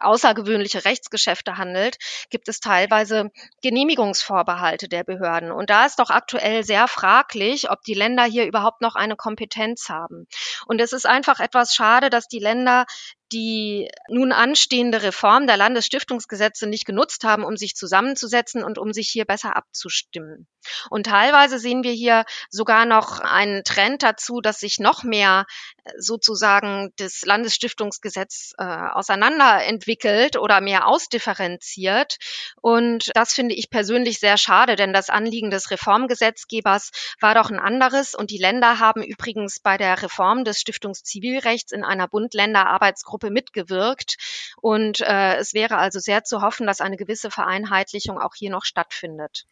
außergewöhnliche 0.00 0.84
Rechtsgeschäfte 0.84 1.58
handelt, 1.58 1.98
gibt 2.28 2.48
es 2.48 2.58
teilweise 2.58 3.30
Genehmigungsvorbehalte 3.62 4.88
der 4.88 5.04
Behörden. 5.04 5.52
Und 5.52 5.70
da 5.70 5.86
ist 5.86 6.00
doch 6.00 6.10
aktuell 6.10 6.64
sehr 6.64 6.88
fraglich, 6.88 7.70
ob 7.70 7.82
die 7.82 7.94
Länder 7.94 8.24
hier 8.24 8.46
überhaupt 8.80 8.94
noch 8.94 8.94
eine 8.96 9.16
Kompetenz 9.16 9.88
haben. 9.88 10.26
Und 10.66 10.80
es 10.80 10.92
ist 10.92 11.06
einfach 11.06 11.40
etwas 11.40 11.74
schade, 11.74 12.10
dass 12.10 12.28
die 12.28 12.38
Länder 12.38 12.86
die 13.32 13.88
nun 14.08 14.32
anstehende 14.32 15.02
Reform 15.02 15.46
der 15.46 15.56
Landesstiftungsgesetze 15.56 16.66
nicht 16.66 16.86
genutzt 16.86 17.24
haben, 17.24 17.44
um 17.44 17.56
sich 17.56 17.74
zusammenzusetzen 17.76 18.64
und 18.64 18.78
um 18.78 18.92
sich 18.92 19.08
hier 19.08 19.24
besser 19.24 19.56
abzustimmen. 19.56 20.46
Und 20.90 21.06
teilweise 21.06 21.58
sehen 21.58 21.82
wir 21.82 21.92
hier 21.92 22.24
sogar 22.50 22.86
noch 22.86 23.20
einen 23.20 23.64
Trend 23.64 24.02
dazu, 24.02 24.40
dass 24.40 24.60
sich 24.60 24.78
noch 24.78 25.02
mehr 25.04 25.46
äh, 25.84 25.92
sozusagen 25.98 26.92
das 26.96 27.22
Landesstiftungsgesetz 27.24 28.52
äh, 28.58 28.64
auseinanderentwickelt 28.64 30.36
oder 30.36 30.60
mehr 30.60 30.86
ausdifferenziert. 30.86 32.18
Und 32.60 33.10
das 33.14 33.32
finde 33.32 33.54
ich 33.54 33.70
persönlich 33.70 34.18
sehr 34.20 34.36
schade, 34.36 34.76
denn 34.76 34.92
das 34.92 35.10
Anliegen 35.10 35.50
des 35.50 35.70
Reformgesetzgebers 35.70 36.90
war 37.20 37.34
doch 37.34 37.50
ein 37.50 37.60
anderes. 37.60 38.14
Und 38.14 38.30
die 38.30 38.38
Länder 38.38 38.78
haben 38.78 39.02
übrigens 39.02 39.60
bei 39.60 39.76
der 39.76 40.02
Reform 40.02 40.44
des 40.44 40.60
Stiftungszivilrechts 40.60 41.72
in 41.72 41.84
einer 41.84 42.08
Bund-Länder-Arbeitsgruppe 42.08 43.19
Gruppe 43.20 43.30
mitgewirkt. 43.32 44.16
Und 44.60 45.00
äh, 45.00 45.36
es 45.36 45.54
wäre 45.54 45.76
also 45.76 46.00
sehr 46.00 46.24
zu 46.24 46.42
hoffen, 46.42 46.66
dass 46.66 46.80
eine 46.80 46.96
gewisse 46.96 47.30
Vereinheitlichung 47.30 48.18
auch 48.18 48.34
hier 48.34 48.50
noch 48.50 48.64
stattfindet. 48.64 49.46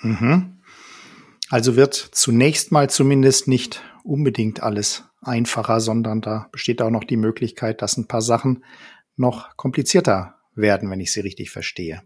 Mhm. 0.00 0.62
Also 1.48 1.76
wird 1.76 1.94
zunächst 1.94 2.72
mal 2.72 2.90
zumindest 2.90 3.48
nicht 3.48 3.82
unbedingt 4.04 4.62
alles 4.62 5.04
einfacher, 5.20 5.80
sondern 5.80 6.20
da 6.20 6.48
besteht 6.52 6.80
auch 6.80 6.90
noch 6.90 7.04
die 7.04 7.16
Möglichkeit, 7.16 7.82
dass 7.82 7.96
ein 7.96 8.08
paar 8.08 8.22
Sachen 8.22 8.64
noch 9.16 9.56
komplizierter 9.56 10.36
werden, 10.54 10.90
wenn 10.90 11.00
ich 11.00 11.12
sie 11.12 11.20
richtig 11.20 11.50
verstehe. 11.50 12.02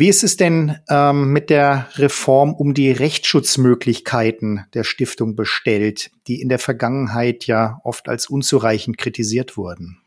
Wie 0.00 0.08
ist 0.08 0.24
es 0.24 0.38
denn 0.38 0.78
ähm, 0.88 1.30
mit 1.30 1.50
der 1.50 1.86
Reform 1.96 2.54
um 2.54 2.72
die 2.72 2.90
Rechtsschutzmöglichkeiten 2.90 4.64
der 4.72 4.82
Stiftung 4.82 5.36
bestellt, 5.36 6.10
die 6.26 6.40
in 6.40 6.48
der 6.48 6.58
Vergangenheit 6.58 7.46
ja 7.46 7.82
oft 7.84 8.08
als 8.08 8.26
unzureichend 8.26 8.96
kritisiert 8.96 9.58
wurden? 9.58 9.99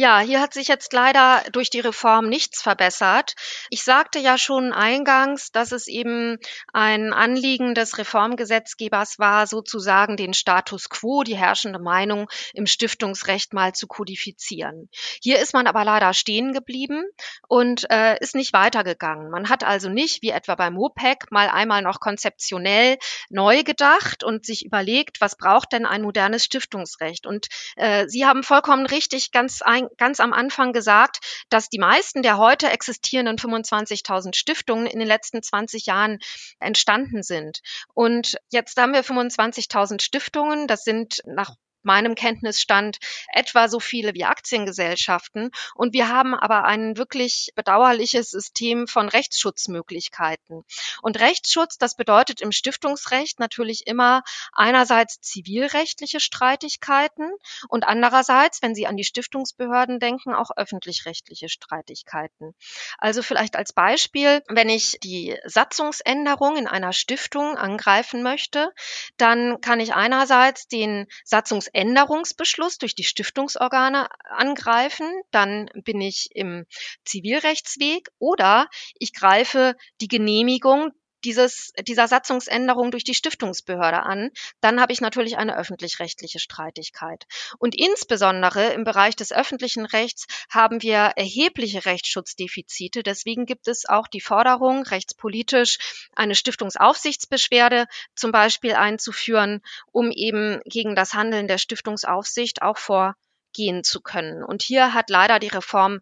Ja, 0.00 0.20
hier 0.20 0.40
hat 0.40 0.54
sich 0.54 0.68
jetzt 0.68 0.92
leider 0.92 1.42
durch 1.50 1.70
die 1.70 1.80
Reform 1.80 2.28
nichts 2.28 2.62
verbessert. 2.62 3.34
Ich 3.68 3.82
sagte 3.82 4.20
ja 4.20 4.38
schon 4.38 4.72
eingangs, 4.72 5.50
dass 5.50 5.72
es 5.72 5.88
eben 5.88 6.38
ein 6.72 7.12
Anliegen 7.12 7.74
des 7.74 7.98
Reformgesetzgebers 7.98 9.18
war, 9.18 9.48
sozusagen 9.48 10.16
den 10.16 10.34
Status 10.34 10.88
quo, 10.88 11.24
die 11.24 11.36
herrschende 11.36 11.80
Meinung 11.80 12.28
im 12.54 12.68
Stiftungsrecht 12.68 13.54
mal 13.54 13.72
zu 13.72 13.88
kodifizieren. 13.88 14.88
Hier 15.20 15.40
ist 15.40 15.52
man 15.52 15.66
aber 15.66 15.84
leider 15.84 16.14
stehen 16.14 16.52
geblieben 16.52 17.02
und 17.48 17.90
äh, 17.90 18.20
ist 18.20 18.36
nicht 18.36 18.52
weitergegangen. 18.52 19.30
Man 19.30 19.48
hat 19.48 19.64
also 19.64 19.88
nicht, 19.88 20.22
wie 20.22 20.30
etwa 20.30 20.54
beim 20.54 20.74
MOPEC, 20.74 21.32
mal 21.32 21.48
einmal 21.48 21.82
noch 21.82 21.98
konzeptionell 21.98 22.98
neu 23.30 23.64
gedacht 23.64 24.22
und 24.22 24.46
sich 24.46 24.64
überlegt, 24.64 25.20
was 25.20 25.36
braucht 25.36 25.72
denn 25.72 25.86
ein 25.86 26.02
modernes 26.02 26.44
Stiftungsrecht? 26.44 27.26
Und 27.26 27.48
äh, 27.74 28.06
Sie 28.06 28.26
haben 28.26 28.44
vollkommen 28.44 28.86
richtig 28.86 29.32
ganz 29.32 29.60
ein, 29.60 29.87
ganz 29.96 30.20
am 30.20 30.32
Anfang 30.32 30.72
gesagt, 30.72 31.44
dass 31.48 31.68
die 31.68 31.78
meisten 31.78 32.22
der 32.22 32.38
heute 32.38 32.70
existierenden 32.70 33.36
25.000 33.36 34.34
Stiftungen 34.34 34.86
in 34.86 34.98
den 34.98 35.08
letzten 35.08 35.42
20 35.42 35.86
Jahren 35.86 36.18
entstanden 36.60 37.22
sind. 37.22 37.60
Und 37.94 38.36
jetzt 38.50 38.76
haben 38.80 38.92
wir 38.92 39.04
25.000 39.04 40.00
Stiftungen. 40.02 40.66
Das 40.66 40.84
sind 40.84 41.20
nach 41.24 41.54
meinem 41.82 42.14
Kenntnisstand 42.14 42.98
etwa 43.32 43.68
so 43.68 43.80
viele 43.80 44.14
wie 44.14 44.24
Aktiengesellschaften. 44.24 45.50
Und 45.74 45.92
wir 45.92 46.08
haben 46.08 46.34
aber 46.34 46.64
ein 46.64 46.96
wirklich 46.96 47.52
bedauerliches 47.54 48.30
System 48.30 48.86
von 48.86 49.08
Rechtsschutzmöglichkeiten. 49.08 50.64
Und 51.02 51.20
Rechtsschutz, 51.20 51.78
das 51.78 51.96
bedeutet 51.96 52.40
im 52.40 52.52
Stiftungsrecht 52.52 53.38
natürlich 53.38 53.86
immer 53.86 54.22
einerseits 54.52 55.20
zivilrechtliche 55.20 56.20
Streitigkeiten 56.20 57.30
und 57.68 57.84
andererseits, 57.84 58.62
wenn 58.62 58.74
Sie 58.74 58.86
an 58.86 58.96
die 58.96 59.04
Stiftungsbehörden 59.04 60.00
denken, 60.00 60.34
auch 60.34 60.50
öffentlich-rechtliche 60.56 61.48
Streitigkeiten. 61.48 62.54
Also 62.98 63.22
vielleicht 63.22 63.56
als 63.56 63.72
Beispiel, 63.72 64.42
wenn 64.48 64.68
ich 64.68 64.98
die 65.02 65.38
Satzungsänderung 65.44 66.56
in 66.56 66.66
einer 66.66 66.92
Stiftung 66.92 67.56
angreifen 67.56 68.22
möchte, 68.22 68.72
dann 69.16 69.60
kann 69.60 69.80
ich 69.80 69.94
einerseits 69.94 70.68
den 70.68 71.06
Satzungs 71.24 71.67
Änderungsbeschluss 71.72 72.78
durch 72.78 72.94
die 72.94 73.04
Stiftungsorgane 73.04 74.08
angreifen, 74.24 75.06
dann 75.30 75.70
bin 75.74 76.00
ich 76.00 76.28
im 76.32 76.66
Zivilrechtsweg 77.04 78.08
oder 78.18 78.68
ich 78.98 79.12
greife 79.12 79.74
die 80.00 80.08
Genehmigung 80.08 80.90
dieses, 81.24 81.72
dieser 81.80 82.08
Satzungsänderung 82.08 82.90
durch 82.90 83.04
die 83.04 83.14
Stiftungsbehörde 83.14 84.02
an, 84.02 84.30
dann 84.60 84.80
habe 84.80 84.92
ich 84.92 85.00
natürlich 85.00 85.36
eine 85.36 85.56
öffentlich-rechtliche 85.56 86.38
Streitigkeit. 86.38 87.24
Und 87.58 87.74
insbesondere 87.74 88.72
im 88.72 88.84
Bereich 88.84 89.16
des 89.16 89.32
öffentlichen 89.32 89.86
Rechts 89.86 90.26
haben 90.50 90.82
wir 90.82 91.12
erhebliche 91.16 91.84
Rechtsschutzdefizite. 91.84 93.02
Deswegen 93.02 93.46
gibt 93.46 93.68
es 93.68 93.86
auch 93.88 94.06
die 94.06 94.20
Forderung, 94.20 94.82
rechtspolitisch 94.82 96.08
eine 96.14 96.34
Stiftungsaufsichtsbeschwerde 96.34 97.86
zum 98.14 98.32
Beispiel 98.32 98.74
einzuführen, 98.74 99.60
um 99.92 100.10
eben 100.10 100.60
gegen 100.64 100.94
das 100.94 101.14
Handeln 101.14 101.48
der 101.48 101.58
Stiftungsaufsicht 101.58 102.62
auch 102.62 102.78
vorgehen 102.78 103.84
zu 103.84 104.00
können. 104.00 104.44
Und 104.44 104.62
hier 104.62 104.94
hat 104.94 105.10
leider 105.10 105.38
die 105.38 105.48
Reform 105.48 106.00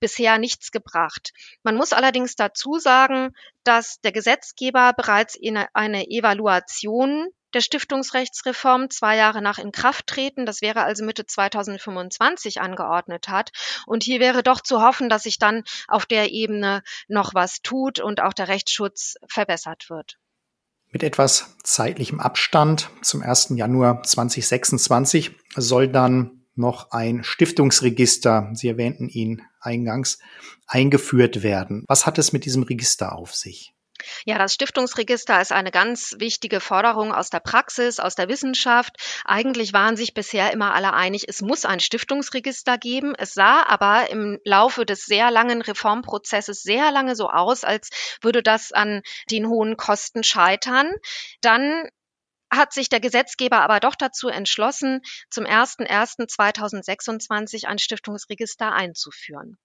bisher 0.00 0.38
nichts 0.38 0.70
gebracht. 0.70 1.32
Man 1.62 1.76
muss 1.76 1.92
allerdings 1.92 2.36
dazu 2.36 2.78
sagen, 2.78 3.30
dass 3.64 4.00
der 4.00 4.12
Gesetzgeber 4.12 4.92
bereits 4.92 5.38
eine 5.72 6.08
Evaluation 6.08 7.28
der 7.54 7.60
Stiftungsrechtsreform 7.62 8.90
zwei 8.90 9.16
Jahre 9.16 9.40
nach 9.40 9.58
Inkrafttreten, 9.58 10.44
das 10.44 10.60
wäre 10.60 10.82
also 10.82 11.04
Mitte 11.04 11.24
2025 11.24 12.60
angeordnet 12.60 13.28
hat. 13.28 13.50
Und 13.86 14.02
hier 14.02 14.20
wäre 14.20 14.42
doch 14.42 14.60
zu 14.60 14.82
hoffen, 14.82 15.08
dass 15.08 15.22
sich 15.22 15.38
dann 15.38 15.64
auf 15.86 16.04
der 16.04 16.30
Ebene 16.30 16.82
noch 17.08 17.34
was 17.34 17.62
tut 17.62 18.00
und 18.00 18.20
auch 18.20 18.34
der 18.34 18.48
Rechtsschutz 18.48 19.14
verbessert 19.26 19.88
wird. 19.88 20.18
Mit 20.90 21.02
etwas 21.02 21.56
zeitlichem 21.64 22.20
Abstand 22.20 22.90
zum 23.02 23.22
1. 23.22 23.50
Januar 23.50 24.02
2026 24.02 25.32
soll 25.54 25.88
dann 25.88 26.37
noch 26.58 26.90
ein 26.90 27.24
Stiftungsregister, 27.24 28.50
Sie 28.54 28.68
erwähnten 28.68 29.08
ihn 29.08 29.42
eingangs, 29.60 30.18
eingeführt 30.66 31.42
werden. 31.42 31.84
Was 31.88 32.06
hat 32.06 32.18
es 32.18 32.32
mit 32.32 32.44
diesem 32.44 32.62
Register 32.62 33.16
auf 33.16 33.34
sich? 33.34 33.74
Ja, 34.24 34.38
das 34.38 34.54
Stiftungsregister 34.54 35.40
ist 35.40 35.52
eine 35.52 35.70
ganz 35.70 36.14
wichtige 36.18 36.60
Forderung 36.60 37.12
aus 37.12 37.30
der 37.30 37.40
Praxis, 37.40 37.98
aus 37.98 38.14
der 38.14 38.28
Wissenschaft. 38.28 38.96
Eigentlich 39.24 39.72
waren 39.72 39.96
sich 39.96 40.14
bisher 40.14 40.52
immer 40.52 40.74
alle 40.74 40.92
einig, 40.92 41.24
es 41.28 41.40
muss 41.40 41.64
ein 41.64 41.80
Stiftungsregister 41.80 42.78
geben. 42.78 43.14
Es 43.16 43.34
sah 43.34 43.64
aber 43.66 44.10
im 44.10 44.38
Laufe 44.44 44.84
des 44.84 45.04
sehr 45.04 45.30
langen 45.30 45.62
Reformprozesses 45.62 46.62
sehr 46.62 46.90
lange 46.92 47.16
so 47.16 47.28
aus, 47.28 47.64
als 47.64 47.90
würde 48.20 48.42
das 48.42 48.72
an 48.72 49.02
den 49.30 49.48
hohen 49.48 49.76
Kosten 49.76 50.22
scheitern. 50.22 50.92
Dann 51.40 51.88
hat 52.50 52.72
sich 52.72 52.88
der 52.88 53.00
Gesetzgeber 53.00 53.60
aber 53.60 53.80
doch 53.80 53.94
dazu 53.94 54.28
entschlossen, 54.28 55.02
zum 55.30 55.44
01.01.2026 55.44 57.66
ein 57.66 57.78
Stiftungsregister 57.78 58.72
einzuführen. 58.72 59.58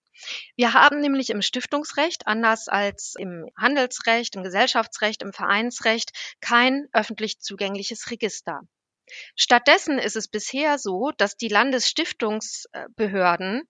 Wir 0.55 0.73
haben 0.73 0.99
nämlich 0.99 1.31
im 1.31 1.41
Stiftungsrecht, 1.41 2.27
anders 2.27 2.67
als 2.67 3.15
im 3.17 3.49
Handelsrecht, 3.57 4.35
im 4.35 4.43
Gesellschaftsrecht, 4.43 5.23
im 5.23 5.33
Vereinsrecht, 5.33 6.11
kein 6.39 6.87
öffentlich 6.93 7.39
zugängliches 7.39 8.11
Register. 8.11 8.61
Stattdessen 9.35 9.99
ist 9.99 10.15
es 10.15 10.29
bisher 10.29 10.79
so, 10.79 11.11
dass 11.17 11.35
die 11.35 11.49
Landesstiftungsbehörden 11.49 13.67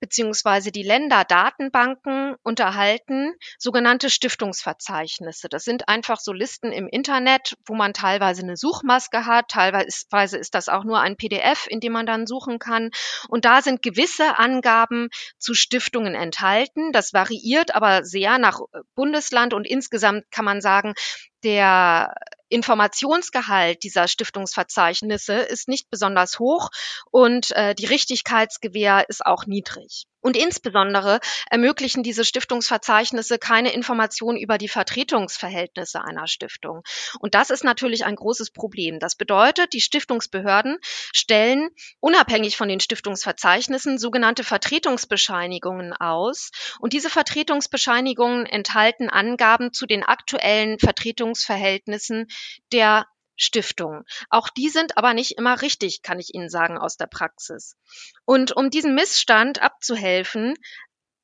beziehungsweise 0.00 0.72
die 0.72 0.82
Länderdatenbanken 0.82 2.36
unterhalten 2.42 3.34
sogenannte 3.58 4.10
Stiftungsverzeichnisse. 4.10 5.48
Das 5.48 5.64
sind 5.64 5.88
einfach 5.88 6.20
so 6.20 6.32
Listen 6.32 6.72
im 6.72 6.88
Internet, 6.88 7.56
wo 7.66 7.74
man 7.74 7.92
teilweise 7.92 8.42
eine 8.42 8.56
Suchmaske 8.56 9.26
hat, 9.26 9.48
teilweise 9.48 10.38
ist 10.38 10.54
das 10.54 10.68
auch 10.68 10.84
nur 10.84 11.00
ein 11.00 11.16
PDF, 11.16 11.66
in 11.68 11.80
dem 11.80 11.92
man 11.92 12.06
dann 12.06 12.26
suchen 12.26 12.58
kann. 12.58 12.90
Und 13.28 13.44
da 13.44 13.62
sind 13.62 13.82
gewisse 13.82 14.38
Angaben 14.38 15.08
zu 15.38 15.54
Stiftungen 15.54 16.14
enthalten. 16.14 16.92
Das 16.92 17.12
variiert 17.12 17.74
aber 17.74 18.04
sehr 18.04 18.38
nach 18.38 18.60
Bundesland 18.94 19.54
und 19.54 19.66
insgesamt 19.66 20.24
kann 20.30 20.44
man 20.44 20.60
sagen, 20.60 20.94
der 21.42 22.14
Informationsgehalt 22.48 23.82
dieser 23.82 24.08
Stiftungsverzeichnisse 24.08 25.34
ist 25.34 25.68
nicht 25.68 25.90
besonders 25.90 26.38
hoch 26.38 26.70
und 27.10 27.50
äh, 27.52 27.74
die 27.74 27.86
Richtigkeitsgewähr 27.86 29.08
ist 29.08 29.24
auch 29.24 29.46
niedrig. 29.46 30.06
Und 30.24 30.38
insbesondere 30.38 31.20
ermöglichen 31.50 32.02
diese 32.02 32.24
Stiftungsverzeichnisse 32.24 33.38
keine 33.38 33.74
Information 33.74 34.38
über 34.38 34.56
die 34.56 34.68
Vertretungsverhältnisse 34.68 36.02
einer 36.02 36.26
Stiftung. 36.26 36.82
Und 37.20 37.34
das 37.34 37.50
ist 37.50 37.62
natürlich 37.62 38.06
ein 38.06 38.16
großes 38.16 38.50
Problem. 38.50 38.98
Das 39.00 39.16
bedeutet, 39.16 39.74
die 39.74 39.82
Stiftungsbehörden 39.82 40.78
stellen 41.12 41.68
unabhängig 42.00 42.56
von 42.56 42.70
den 42.70 42.80
Stiftungsverzeichnissen 42.80 43.98
sogenannte 43.98 44.44
Vertretungsbescheinigungen 44.44 45.92
aus. 45.92 46.52
Und 46.80 46.94
diese 46.94 47.10
Vertretungsbescheinigungen 47.10 48.46
enthalten 48.46 49.10
Angaben 49.10 49.74
zu 49.74 49.84
den 49.84 50.02
aktuellen 50.02 50.78
Vertretungsverhältnissen 50.78 52.28
der 52.72 53.06
Stiftung. 53.36 54.04
Auch 54.30 54.48
die 54.48 54.68
sind 54.68 54.96
aber 54.96 55.12
nicht 55.12 55.32
immer 55.32 55.60
richtig, 55.60 56.02
kann 56.02 56.20
ich 56.20 56.34
Ihnen 56.34 56.48
sagen 56.48 56.78
aus 56.78 56.96
der 56.96 57.06
Praxis. 57.06 57.76
Und 58.24 58.56
um 58.56 58.70
diesen 58.70 58.94
Missstand 58.94 59.60
abzuhelfen, 59.60 60.54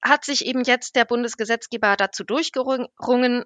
hat 0.03 0.25
sich 0.25 0.47
eben 0.47 0.65
jetzt 0.65 0.97
der 0.97 1.05
Bundesgesetzgeber 1.05 1.97
dazu 1.97 2.25
durchgerungen, 2.25 2.89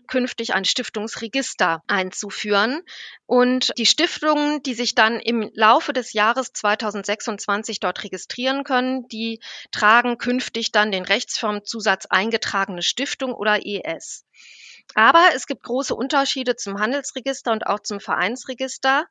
künftig 0.07 0.55
ein 0.55 0.64
Stiftungsregister 0.64 1.83
einzuführen. 1.88 2.83
Und 3.27 3.72
die 3.77 3.87
Stiftungen, 3.87 4.62
die 4.62 4.74
sich 4.74 4.94
dann 4.94 5.18
im 5.18 5.50
Laufe 5.55 5.92
des 5.92 6.12
Jahres 6.12 6.53
2026 6.53 7.81
dort 7.81 8.05
registrieren 8.05 8.62
können, 8.62 9.09
die 9.09 9.40
tragen 9.72 10.16
künftig 10.18 10.70
dann 10.70 10.92
den 10.92 11.05
Rechtsformzusatz 11.05 12.07
eingetragene 12.07 12.83
Stiftung 12.83 13.35
oder 13.35 13.66
ES. 13.66 14.24
Aber 14.94 15.31
es 15.35 15.47
gibt 15.47 15.62
große 15.64 15.94
Unterschiede 15.94 16.57
zum 16.57 16.79
Handelsregister 16.79 17.53
und 17.53 17.66
auch 17.66 17.81
zum 17.81 18.01
Vereinsregister. 18.01 19.07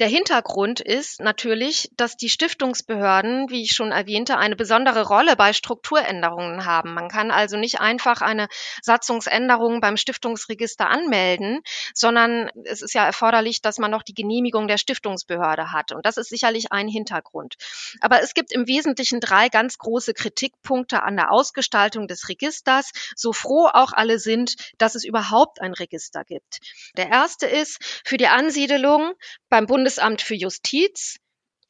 Der 0.00 0.06
Hintergrund 0.06 0.78
ist 0.78 1.18
natürlich, 1.20 1.90
dass 1.96 2.16
die 2.16 2.28
Stiftungsbehörden, 2.28 3.50
wie 3.50 3.62
ich 3.62 3.72
schon 3.72 3.90
erwähnte, 3.90 4.38
eine 4.38 4.54
besondere 4.54 5.04
Rolle 5.04 5.34
bei 5.34 5.52
Strukturänderungen 5.52 6.64
haben. 6.64 6.94
Man 6.94 7.08
kann 7.08 7.32
also 7.32 7.56
nicht 7.56 7.80
einfach 7.80 8.20
eine 8.20 8.46
Satzungsänderung 8.80 9.80
beim 9.80 9.96
Stiftungsregister 9.96 10.88
anmelden, 10.88 11.62
sondern 11.94 12.48
es 12.64 12.80
ist 12.80 12.94
ja 12.94 13.04
erforderlich, 13.04 13.60
dass 13.60 13.78
man 13.78 13.90
noch 13.90 14.04
die 14.04 14.14
Genehmigung 14.14 14.68
der 14.68 14.78
Stiftungsbehörde 14.78 15.72
hat. 15.72 15.90
Und 15.90 16.06
das 16.06 16.16
ist 16.16 16.28
sicherlich 16.28 16.70
ein 16.70 16.86
Hintergrund. 16.86 17.56
Aber 18.00 18.22
es 18.22 18.34
gibt 18.34 18.52
im 18.52 18.68
Wesentlichen 18.68 19.18
drei 19.18 19.48
ganz 19.48 19.78
große 19.78 20.14
Kritikpunkte 20.14 21.02
an 21.02 21.16
der 21.16 21.32
Ausgestaltung 21.32 22.06
des 22.06 22.28
Registers, 22.28 22.92
so 23.16 23.32
froh 23.32 23.66
auch 23.66 23.92
alle 23.92 24.20
sind, 24.20 24.54
dass 24.78 24.94
es 24.94 25.04
überhaupt 25.04 25.60
ein 25.60 25.72
Register 25.72 26.22
gibt. 26.22 26.60
Der 26.96 27.08
erste 27.08 27.46
ist, 27.46 27.78
für 28.04 28.16
die 28.16 28.28
Ansiedelung 28.28 29.14
beim 29.48 29.66
Bundes 29.66 29.87
Bundesamt 29.88 30.20
für 30.20 30.34
Justiz 30.34 31.16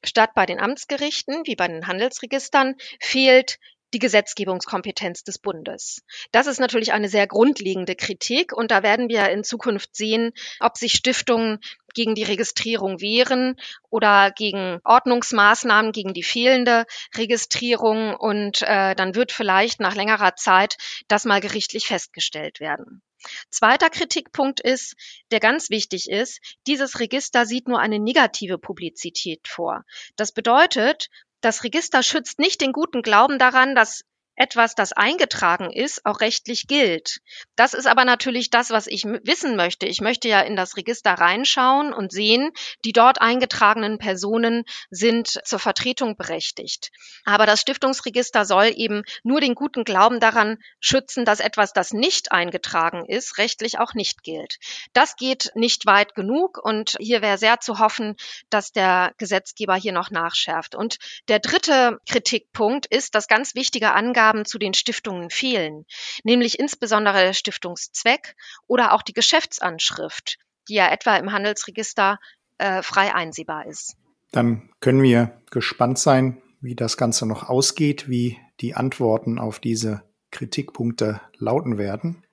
statt 0.05 0.31
bei 0.35 0.45
den 0.45 0.59
Amtsgerichten 0.59 1.47
wie 1.47 1.55
bei 1.55 1.69
den 1.69 1.87
Handelsregistern 1.87 2.75
fehlt 2.99 3.61
die 3.95 3.99
Gesetzgebungskompetenz 3.99 5.25
des 5.25 5.39
Bundes. 5.39 6.03
Das 6.33 6.47
ist 6.47 6.61
natürlich 6.61 6.93
eine 6.93 7.09
sehr 7.09 7.27
grundlegende 7.27 7.97
Kritik 7.97 8.53
und 8.53 8.71
da 8.71 8.83
werden 8.83 9.09
wir 9.09 9.31
in 9.31 9.45
Zukunft 9.45 9.97
sehen, 9.97 10.33
ob 10.61 10.77
sich 10.77 10.93
Stiftungen 10.93 11.61
gegen 11.95 12.15
die 12.15 12.25
Registrierung 12.25 13.01
wehren 13.01 13.57
oder 13.91 14.31
gegen 14.31 14.81
Ordnungsmaßnahmen, 14.85 15.93
gegen 15.93 16.15
die 16.15 16.23
fehlende 16.23 16.85
Registrierung 17.17 18.15
und 18.15 18.63
äh, 18.63 18.95
dann 18.95 19.15
wird 19.15 19.33
vielleicht 19.33 19.81
nach 19.81 19.95
längerer 19.95 20.37
Zeit 20.37 20.77
das 21.09 21.25
mal 21.25 21.41
gerichtlich 21.41 21.87
festgestellt 21.87 22.61
werden. 22.61 23.03
Zweiter 23.51 23.91
Kritikpunkt 23.91 24.61
ist, 24.61 24.95
der 25.33 25.41
ganz 25.41 25.71
wichtig 25.71 26.09
ist, 26.09 26.41
dieses 26.67 27.01
Register 27.01 27.47
sieht 27.47 27.67
nur 27.67 27.81
eine 27.81 27.99
negative 27.99 28.59
Publizität 28.59 29.49
vor. 29.49 29.85
Das 30.15 30.33
bedeutet, 30.33 31.09
das 31.41 31.65
Register 31.65 32.03
schützt 32.03 32.39
nicht 32.39 32.61
den 32.61 32.73
guten 32.73 33.03
Glauben 33.03 33.39
daran, 33.39 33.75
dass 33.75 34.03
etwas, 34.39 34.75
das 34.75 34.93
eingetragen 34.93 35.73
ist, 35.73 36.07
auch 36.07 36.21
rechtlich 36.21 36.67
gilt. 36.69 37.19
Das 37.57 37.75
ist 37.75 37.87
aber 37.87 38.05
natürlich 38.05 38.51
das, 38.51 38.71
was 38.71 38.87
ich 38.87 39.05
wissen 39.05 39.57
möchte. 39.57 39.87
Ich 39.87 40.01
möchte 40.01 40.29
ja 40.29 40.41
in 40.41 40.55
das 40.55 40.77
Register 40.77 41.13
reinschauen 41.13 41.93
und 41.93 42.13
sehen, 42.13 42.53
die 42.85 42.93
dort 42.93 43.21
eingetragenen 43.21 43.99
Personen 43.99 44.65
sind 44.91 45.41
zur 45.45 45.59
Vertretung 45.59 46.17
berechtigt. 46.17 46.91
Aber 47.25 47.47
das 47.47 47.61
Stiftungsregister 47.61 48.45
soll 48.45 48.73
eben 48.77 49.03
nur 49.25 49.41
den 49.41 49.57
guten 49.57 49.83
Glauben 49.83 50.21
daran 50.21 50.59
schützen, 50.79 51.25
dass 51.25 51.41
etwas, 51.41 51.73
das 51.73 51.93
nicht 51.93 52.31
eingetragen 52.31 53.07
ist, 53.07 53.39
rechtlich 53.39 53.79
auch 53.81 53.95
nicht 53.95 54.23
gilt. 54.23 54.59
Das 54.93 55.17
geht 55.17 55.51
nicht 55.55 55.87
weit 55.87 56.15
genug 56.15 56.59
und 56.63 56.97
hier 57.01 57.23
wäre 57.23 57.39
sehr 57.39 57.59
zu 57.59 57.81
hoffen, 57.81 58.15
dass 58.51 58.71
der 58.71 59.13
Gesetzgeber 59.19 59.75
hier 59.75 59.93
noch 59.93 60.11
nachschärft. 60.11 60.77
Und 60.77 60.99
der 61.27 61.41
dritte 61.41 61.99
Kritikpunkt 62.09 62.87
ist, 62.87 63.17
dass 63.17 63.27
ganz 63.27 63.57
wichtige 63.57 63.93
Angaben 63.93 64.28
Angaben 64.29 64.45
zu 64.45 64.59
den 64.59 64.75
Stiftungen 64.75 65.31
fehlen, 65.31 65.85
nämlich 66.23 66.59
insbesondere 66.59 67.19
der 67.19 67.33
Stiftungszweck 67.33 68.35
oder 68.67 68.93
auch 68.93 69.03
die 69.03 69.15
Geschäftsanschrift, 69.15 70.39
die 70.69 70.75
ja 70.75 70.91
etwa 70.91 71.17
im 71.17 71.33
Handelsregister 71.33 72.19
äh, 72.59 72.83
frei 72.83 73.15
einsehbar 73.15 73.67
ist. 73.67 73.97
Dann 74.33 74.71
können 74.81 75.03
wir 75.03 75.41
gespannt 75.51 75.99
sein, 75.99 76.43
wie 76.61 76.75
das 76.75 76.97
Ganze 76.97 77.25
noch 77.27 77.49
ausgeht, 77.49 78.09
wie 78.09 78.39
die 78.61 78.75
Antworten 78.75 79.39
auf 79.39 79.61
diese 79.61 80.03
Kritikpunkte 80.31 81.21
lauten 81.39 81.79
werden. 81.79 82.27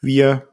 Wir 0.00 0.48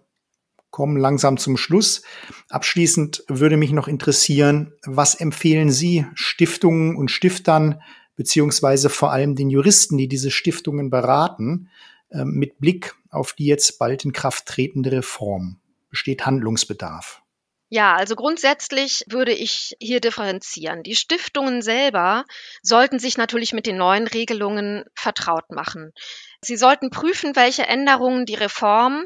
kommen 0.69 0.97
langsam 0.97 1.37
zum 1.37 1.57
Schluss. 1.57 2.03
Abschließend 2.49 3.23
würde 3.27 3.57
mich 3.57 3.71
noch 3.71 3.87
interessieren, 3.87 4.73
was 4.85 5.15
empfehlen 5.15 5.71
Sie 5.71 6.05
Stiftungen 6.13 6.95
und 6.95 7.09
Stiftern 7.09 7.81
beziehungsweise 8.19 8.89
vor 8.89 9.13
allem 9.13 9.37
den 9.37 9.49
Juristen, 9.49 9.97
die 9.97 10.09
diese 10.09 10.29
Stiftungen 10.29 10.89
beraten, 10.89 11.69
äh, 12.09 12.25
mit 12.25 12.59
Blick 12.59 12.93
auf 13.11 13.31
die 13.31 13.45
jetzt 13.45 13.79
bald 13.79 14.03
in 14.03 14.11
Kraft 14.11 14.45
tretende 14.45 14.91
Reform? 14.91 15.61
Besteht 15.89 16.25
Handlungsbedarf? 16.25 17.21
Ja, 17.69 17.95
also 17.95 18.17
grundsätzlich 18.17 19.05
würde 19.07 19.31
ich 19.31 19.77
hier 19.79 20.01
differenzieren. 20.01 20.83
Die 20.83 20.95
Stiftungen 20.95 21.61
selber 21.61 22.25
sollten 22.61 22.99
sich 22.99 23.17
natürlich 23.17 23.53
mit 23.53 23.65
den 23.65 23.77
neuen 23.77 24.05
Regelungen 24.05 24.83
vertraut 24.95 25.49
machen. 25.51 25.93
Sie 26.41 26.57
sollten 26.57 26.89
prüfen, 26.89 27.37
welche 27.37 27.67
Änderungen 27.67 28.25
die 28.25 28.35
Reform 28.35 29.05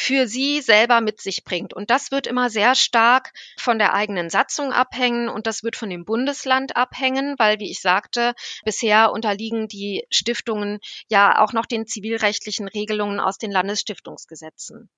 für 0.00 0.26
sie 0.26 0.62
selber 0.62 1.02
mit 1.02 1.20
sich 1.20 1.44
bringt. 1.44 1.74
Und 1.74 1.90
das 1.90 2.10
wird 2.10 2.26
immer 2.26 2.48
sehr 2.48 2.74
stark 2.74 3.34
von 3.58 3.78
der 3.78 3.92
eigenen 3.92 4.30
Satzung 4.30 4.72
abhängen 4.72 5.28
und 5.28 5.46
das 5.46 5.62
wird 5.62 5.76
von 5.76 5.90
dem 5.90 6.06
Bundesland 6.06 6.74
abhängen, 6.74 7.34
weil, 7.38 7.58
wie 7.58 7.70
ich 7.70 7.82
sagte, 7.82 8.32
bisher 8.64 9.12
unterliegen 9.12 9.68
die 9.68 10.06
Stiftungen 10.08 10.78
ja 11.10 11.38
auch 11.44 11.52
noch 11.52 11.66
den 11.66 11.86
zivilrechtlichen 11.86 12.66
Regelungen 12.66 13.20
aus 13.20 13.36
den 13.36 13.50
Landesstiftungsgesetzen. 13.50 14.88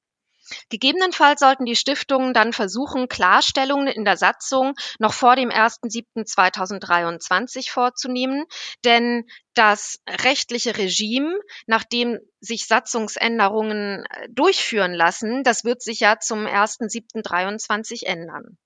Gegebenenfalls 0.68 1.40
sollten 1.40 1.64
die 1.64 1.76
Stiftungen 1.76 2.34
dann 2.34 2.52
versuchen, 2.52 3.08
Klarstellungen 3.08 3.88
in 3.88 4.04
der 4.04 4.16
Satzung 4.16 4.74
noch 4.98 5.12
vor 5.12 5.36
dem 5.36 5.50
1.7.2023 5.50 7.70
vorzunehmen, 7.70 8.46
denn 8.84 9.24
das 9.54 10.00
rechtliche 10.08 10.76
Regime, 10.76 11.38
nachdem 11.66 12.18
sich 12.40 12.66
Satzungsänderungen 12.66 14.04
äh, 14.04 14.28
durchführen 14.30 14.94
lassen, 14.94 15.44
das 15.44 15.64
wird 15.64 15.82
sich 15.82 16.00
ja 16.00 16.18
zum 16.18 16.46
1.7.23 16.46 18.06
ändern. 18.06 18.58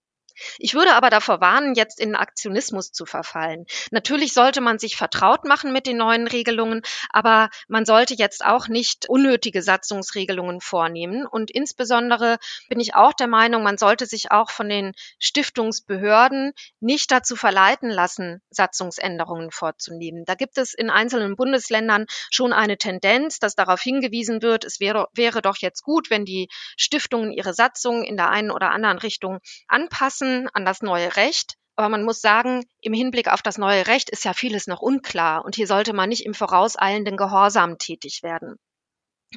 Ich 0.59 0.75
würde 0.75 0.95
aber 0.95 1.11
davor 1.11 1.41
warnen, 1.41 1.75
jetzt 1.75 2.01
in 2.01 2.15
Aktionismus 2.15 2.93
zu 2.93 3.07
verfallen. 3.07 3.67
Natürlich 3.91 4.35
sollte 4.35 4.61
man 4.61 4.79
sich 4.79 4.97
vertraut 4.97 5.45
machen 5.45 5.73
mit 5.73 5.87
den 5.87 5.97
neuen 5.97 6.27
Regelungen, 6.27 6.83
aber 7.11 7.51
man 7.69 7.85
sollte 7.85 8.15
jetzt 8.15 8.45
auch 8.45 8.69
nicht 8.69 9.09
unnötige 9.09 9.63
Satzungsregelungen 9.63 10.61
vornehmen. 10.61 11.27
Und 11.27 11.51
insbesondere 11.51 12.39
bin 12.69 12.81
ich 12.81 12.95
auch 12.95 13.13
der 13.13 13.29
Meinung, 13.29 13.63
man 13.63 13.79
sollte 13.79 14.07
sich 14.07 14.31
auch 14.31 14.51
von 14.51 14.69
den 14.69 14.93
Stiftungsbehörden 15.19 16.53
nicht 16.81 17.11
dazu 17.11 17.37
verleiten 17.37 17.91
lassen, 17.91 18.43
Satzungsänderungen 18.51 19.51
vorzunehmen. 19.51 20.25
Da 20.27 20.35
gibt 20.35 20.59
es 20.59 20.75
in 20.75 20.91
einzelnen 20.91 21.37
Bundesländern 21.37 22.07
schon 22.31 22.53
eine 22.53 22.77
Tendenz, 22.77 23.39
dass 23.39 23.55
darauf 23.55 23.81
hingewiesen 23.81 24.43
wird, 24.43 24.65
es 24.65 24.81
wäre, 24.81 25.09
wäre 25.15 25.43
doch 25.43 25.57
jetzt 25.59 25.83
gut, 25.83 26.11
wenn 26.11 26.25
die 26.25 26.49
Stiftungen 26.77 27.33
ihre 27.33 27.55
Satzungen 27.55 28.05
in 28.05 28.17
der 28.17 28.31
einen 28.31 28.51
oder 28.51 28.71
anderen 28.71 28.99
Richtung 28.99 29.39
anpassen 29.69 30.26
an 30.53 30.65
das 30.65 30.83
neue 30.83 31.17
Recht. 31.17 31.55
Aber 31.77 31.89
man 31.91 32.05
muss 32.05 32.21
sagen, 32.21 32.65
im 32.81 32.95
Hinblick 32.95 33.29
auf 33.29 33.43
das 33.43 33.59
neue 33.59 33.87
Recht 33.87 34.09
ist 34.09 34.25
ja 34.25 34.33
vieles 34.33 34.67
noch 34.67 34.81
unklar 34.81 35.45
und 35.45 35.57
hier 35.57 35.67
sollte 35.67 35.93
man 35.93 36.09
nicht 36.09 36.25
im 36.25 36.35
vorauseilenden 36.35 37.17
Gehorsam 37.17 37.77
tätig 37.77 38.23
werden. 38.23 38.57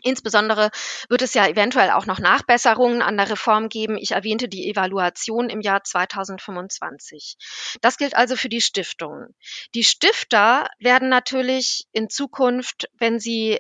Insbesondere 0.04 0.70
wird 1.10 1.22
es 1.22 1.34
ja 1.34 1.48
eventuell 1.48 1.92
auch 1.92 2.06
noch 2.06 2.20
Nachbesserungen 2.20 3.02
an 3.02 3.18
der 3.18 3.30
Reform 3.30 3.70
geben. 3.70 3.98
Ich 3.98 4.12
erwähnte 4.12 4.48
die 4.48 4.70
Evaluation 4.70 5.50
im 5.50 5.62
Jahr 5.62 5.84
2025. 5.84 7.36
Das 7.82 7.98
gilt 7.98 8.16
also 8.16 8.36
für 8.36 8.50
die 8.50 8.62
Stiftungen. 8.62 9.36
Die 9.76 9.84
Stifter 9.84 10.70
werden 10.78 11.10
natürlich 11.10 11.88
in 11.92 12.10
Zukunft, 12.10 12.88
wenn 12.94 13.20
sie 13.20 13.60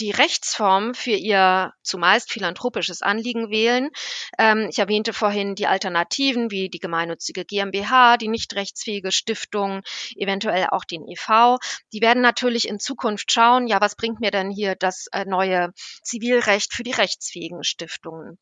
die 0.00 0.10
Rechtsform 0.10 0.94
für 0.94 1.12
ihr 1.12 1.72
zumeist 1.82 2.32
philanthropisches 2.32 3.02
Anliegen 3.02 3.50
wählen. 3.50 3.90
Ähm, 4.38 4.68
ich 4.70 4.78
erwähnte 4.78 5.12
vorhin 5.12 5.54
die 5.54 5.66
Alternativen 5.66 6.50
wie 6.50 6.68
die 6.68 6.78
gemeinnützige 6.78 7.44
GmbH, 7.44 8.16
die 8.16 8.28
nicht 8.28 8.54
rechtsfähige 8.54 9.12
Stiftung, 9.12 9.82
eventuell 10.16 10.66
auch 10.70 10.84
den 10.84 11.06
EV. 11.08 11.58
Die 11.92 12.00
werden 12.00 12.22
natürlich 12.22 12.66
in 12.66 12.80
Zukunft 12.80 13.30
schauen, 13.30 13.66
ja, 13.66 13.80
was 13.80 13.94
bringt 13.94 14.20
mir 14.20 14.30
denn 14.30 14.50
hier 14.50 14.74
das 14.74 15.06
äh, 15.12 15.24
neue 15.24 15.72
Zivilrecht 16.02 16.74
für 16.74 16.82
die 16.82 16.92
rechtsfähigen 16.92 17.62
Stiftungen? 17.62 18.38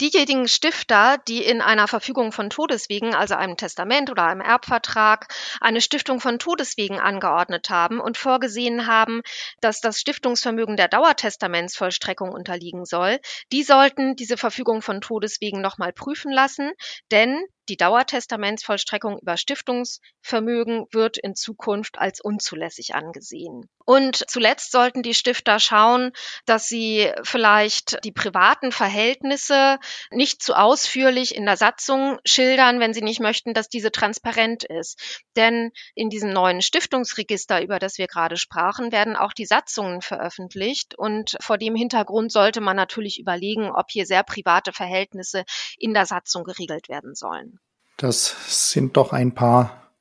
Diejenigen 0.00 0.48
Stifter, 0.48 1.18
die 1.28 1.44
in 1.44 1.60
einer 1.60 1.86
Verfügung 1.86 2.32
von 2.32 2.50
Todeswegen, 2.50 3.14
also 3.14 3.34
einem 3.34 3.56
Testament 3.56 4.10
oder 4.10 4.24
einem 4.24 4.40
Erbvertrag, 4.40 5.32
eine 5.60 5.80
Stiftung 5.80 6.20
von 6.20 6.38
Todeswegen 6.38 6.98
angeordnet 6.98 7.70
haben 7.70 8.00
und 8.00 8.16
vorgesehen 8.16 8.86
haben, 8.86 9.22
dass 9.60 9.80
das 9.80 10.00
Stiftungsvermögen 10.00 10.76
der 10.76 10.88
Dauertestamentsvollstreckung 10.96 12.30
unterliegen 12.32 12.86
soll, 12.86 13.20
die 13.52 13.62
sollten 13.62 14.16
diese 14.16 14.38
Verfügung 14.38 14.80
von 14.80 15.02
Todeswegen 15.02 15.60
nochmal 15.60 15.92
prüfen 15.92 16.32
lassen, 16.32 16.72
denn 17.10 17.38
die 17.68 17.76
Dauertestamentsvollstreckung 17.76 19.18
über 19.18 19.36
Stiftungsvermögen 19.36 20.86
wird 20.92 21.18
in 21.18 21.34
Zukunft 21.34 21.98
als 21.98 22.20
unzulässig 22.20 22.94
angesehen. 22.94 23.68
Und 23.84 24.28
zuletzt 24.28 24.72
sollten 24.72 25.04
die 25.04 25.14
Stifter 25.14 25.60
schauen, 25.60 26.10
dass 26.44 26.68
sie 26.68 27.12
vielleicht 27.22 28.04
die 28.04 28.10
privaten 28.10 28.72
Verhältnisse 28.72 29.78
nicht 30.10 30.42
zu 30.42 30.54
ausführlich 30.54 31.36
in 31.36 31.46
der 31.46 31.56
Satzung 31.56 32.18
schildern, 32.26 32.80
wenn 32.80 32.94
sie 32.94 33.02
nicht 33.02 33.20
möchten, 33.20 33.54
dass 33.54 33.68
diese 33.68 33.92
transparent 33.92 34.64
ist. 34.64 35.22
Denn 35.36 35.70
in 35.94 36.10
diesem 36.10 36.30
neuen 36.30 36.62
Stiftungsregister, 36.62 37.62
über 37.62 37.78
das 37.78 37.96
wir 37.96 38.08
gerade 38.08 38.36
sprachen, 38.36 38.90
werden 38.90 39.14
auch 39.14 39.32
die 39.32 39.46
Satzungen 39.46 40.02
veröffentlicht. 40.02 40.96
Und 40.98 41.36
vor 41.40 41.56
dem 41.56 41.76
Hintergrund 41.76 42.32
sollte 42.32 42.60
man 42.60 42.76
natürlich 42.76 43.20
überlegen, 43.20 43.70
ob 43.70 43.90
hier 43.90 44.04
sehr 44.04 44.24
private 44.24 44.72
Verhältnisse 44.72 45.44
in 45.78 45.94
der 45.94 46.06
Satzung 46.06 46.42
geregelt 46.42 46.88
werden 46.88 47.14
sollen. 47.14 47.55
Das 47.96 48.36
sind 48.74 48.96
doch 48.96 49.12
ein 49.12 49.34
paar 49.34 49.92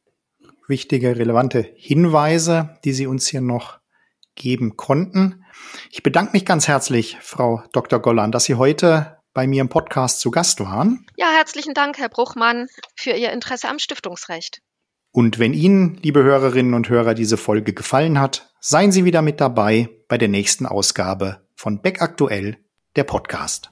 wichtige, 0.68 1.16
relevante 1.16 1.62
Hinweise, 1.76 2.78
die 2.84 2.92
Sie 2.92 3.08
uns 3.08 3.28
hier 3.28 3.42
noch 3.42 3.80
geben 4.36 4.76
konnten. 4.76 5.46
Ich 5.92 6.04
bedanke 6.04 6.34
mich 6.34 6.46
ganz 6.46 6.68
herzlich, 6.68 7.18
Frau 7.22 7.64
Dr. 7.72 8.00
Gollan, 8.00 8.32
dass 8.32 8.46
Sie 8.46 8.56
heute 8.56 9.18
bei 9.34 9.48
mir 9.48 9.62
im 9.62 9.70
Podcast 9.70 10.20
zu 10.20 10.32
Gast 10.32 10.60
waren. 10.60 11.06
Ja, 11.16 11.28
herzlichen 11.36 11.74
Dank, 11.74 11.98
Herr 11.98 12.10
Bruchmann, 12.10 12.68
für 12.96 13.12
Ihr 13.12 13.32
Interesse 13.32 13.70
am 13.70 13.80
Stiftungsrecht. 13.80 14.62
Und 15.12 15.40
wenn 15.40 15.54
Ihnen, 15.54 15.98
liebe 16.02 16.24
Hörerinnen 16.24 16.74
und 16.74 16.90
Hörer, 16.90 17.14
diese 17.14 17.38
Folge 17.38 17.74
gefallen 17.74 18.20
hat, 18.20 18.50
seien 18.60 18.92
Sie 18.92 19.06
wieder 19.06 19.22
mit 19.22 19.40
dabei 19.40 19.90
bei 20.10 20.18
der 20.18 20.28
nächsten 20.28 20.66
Ausgabe 20.66 21.48
von 21.56 21.82
Beck 21.82 22.02
Aktuell, 22.02 22.58
der 22.98 23.06
Podcast. 23.06 23.72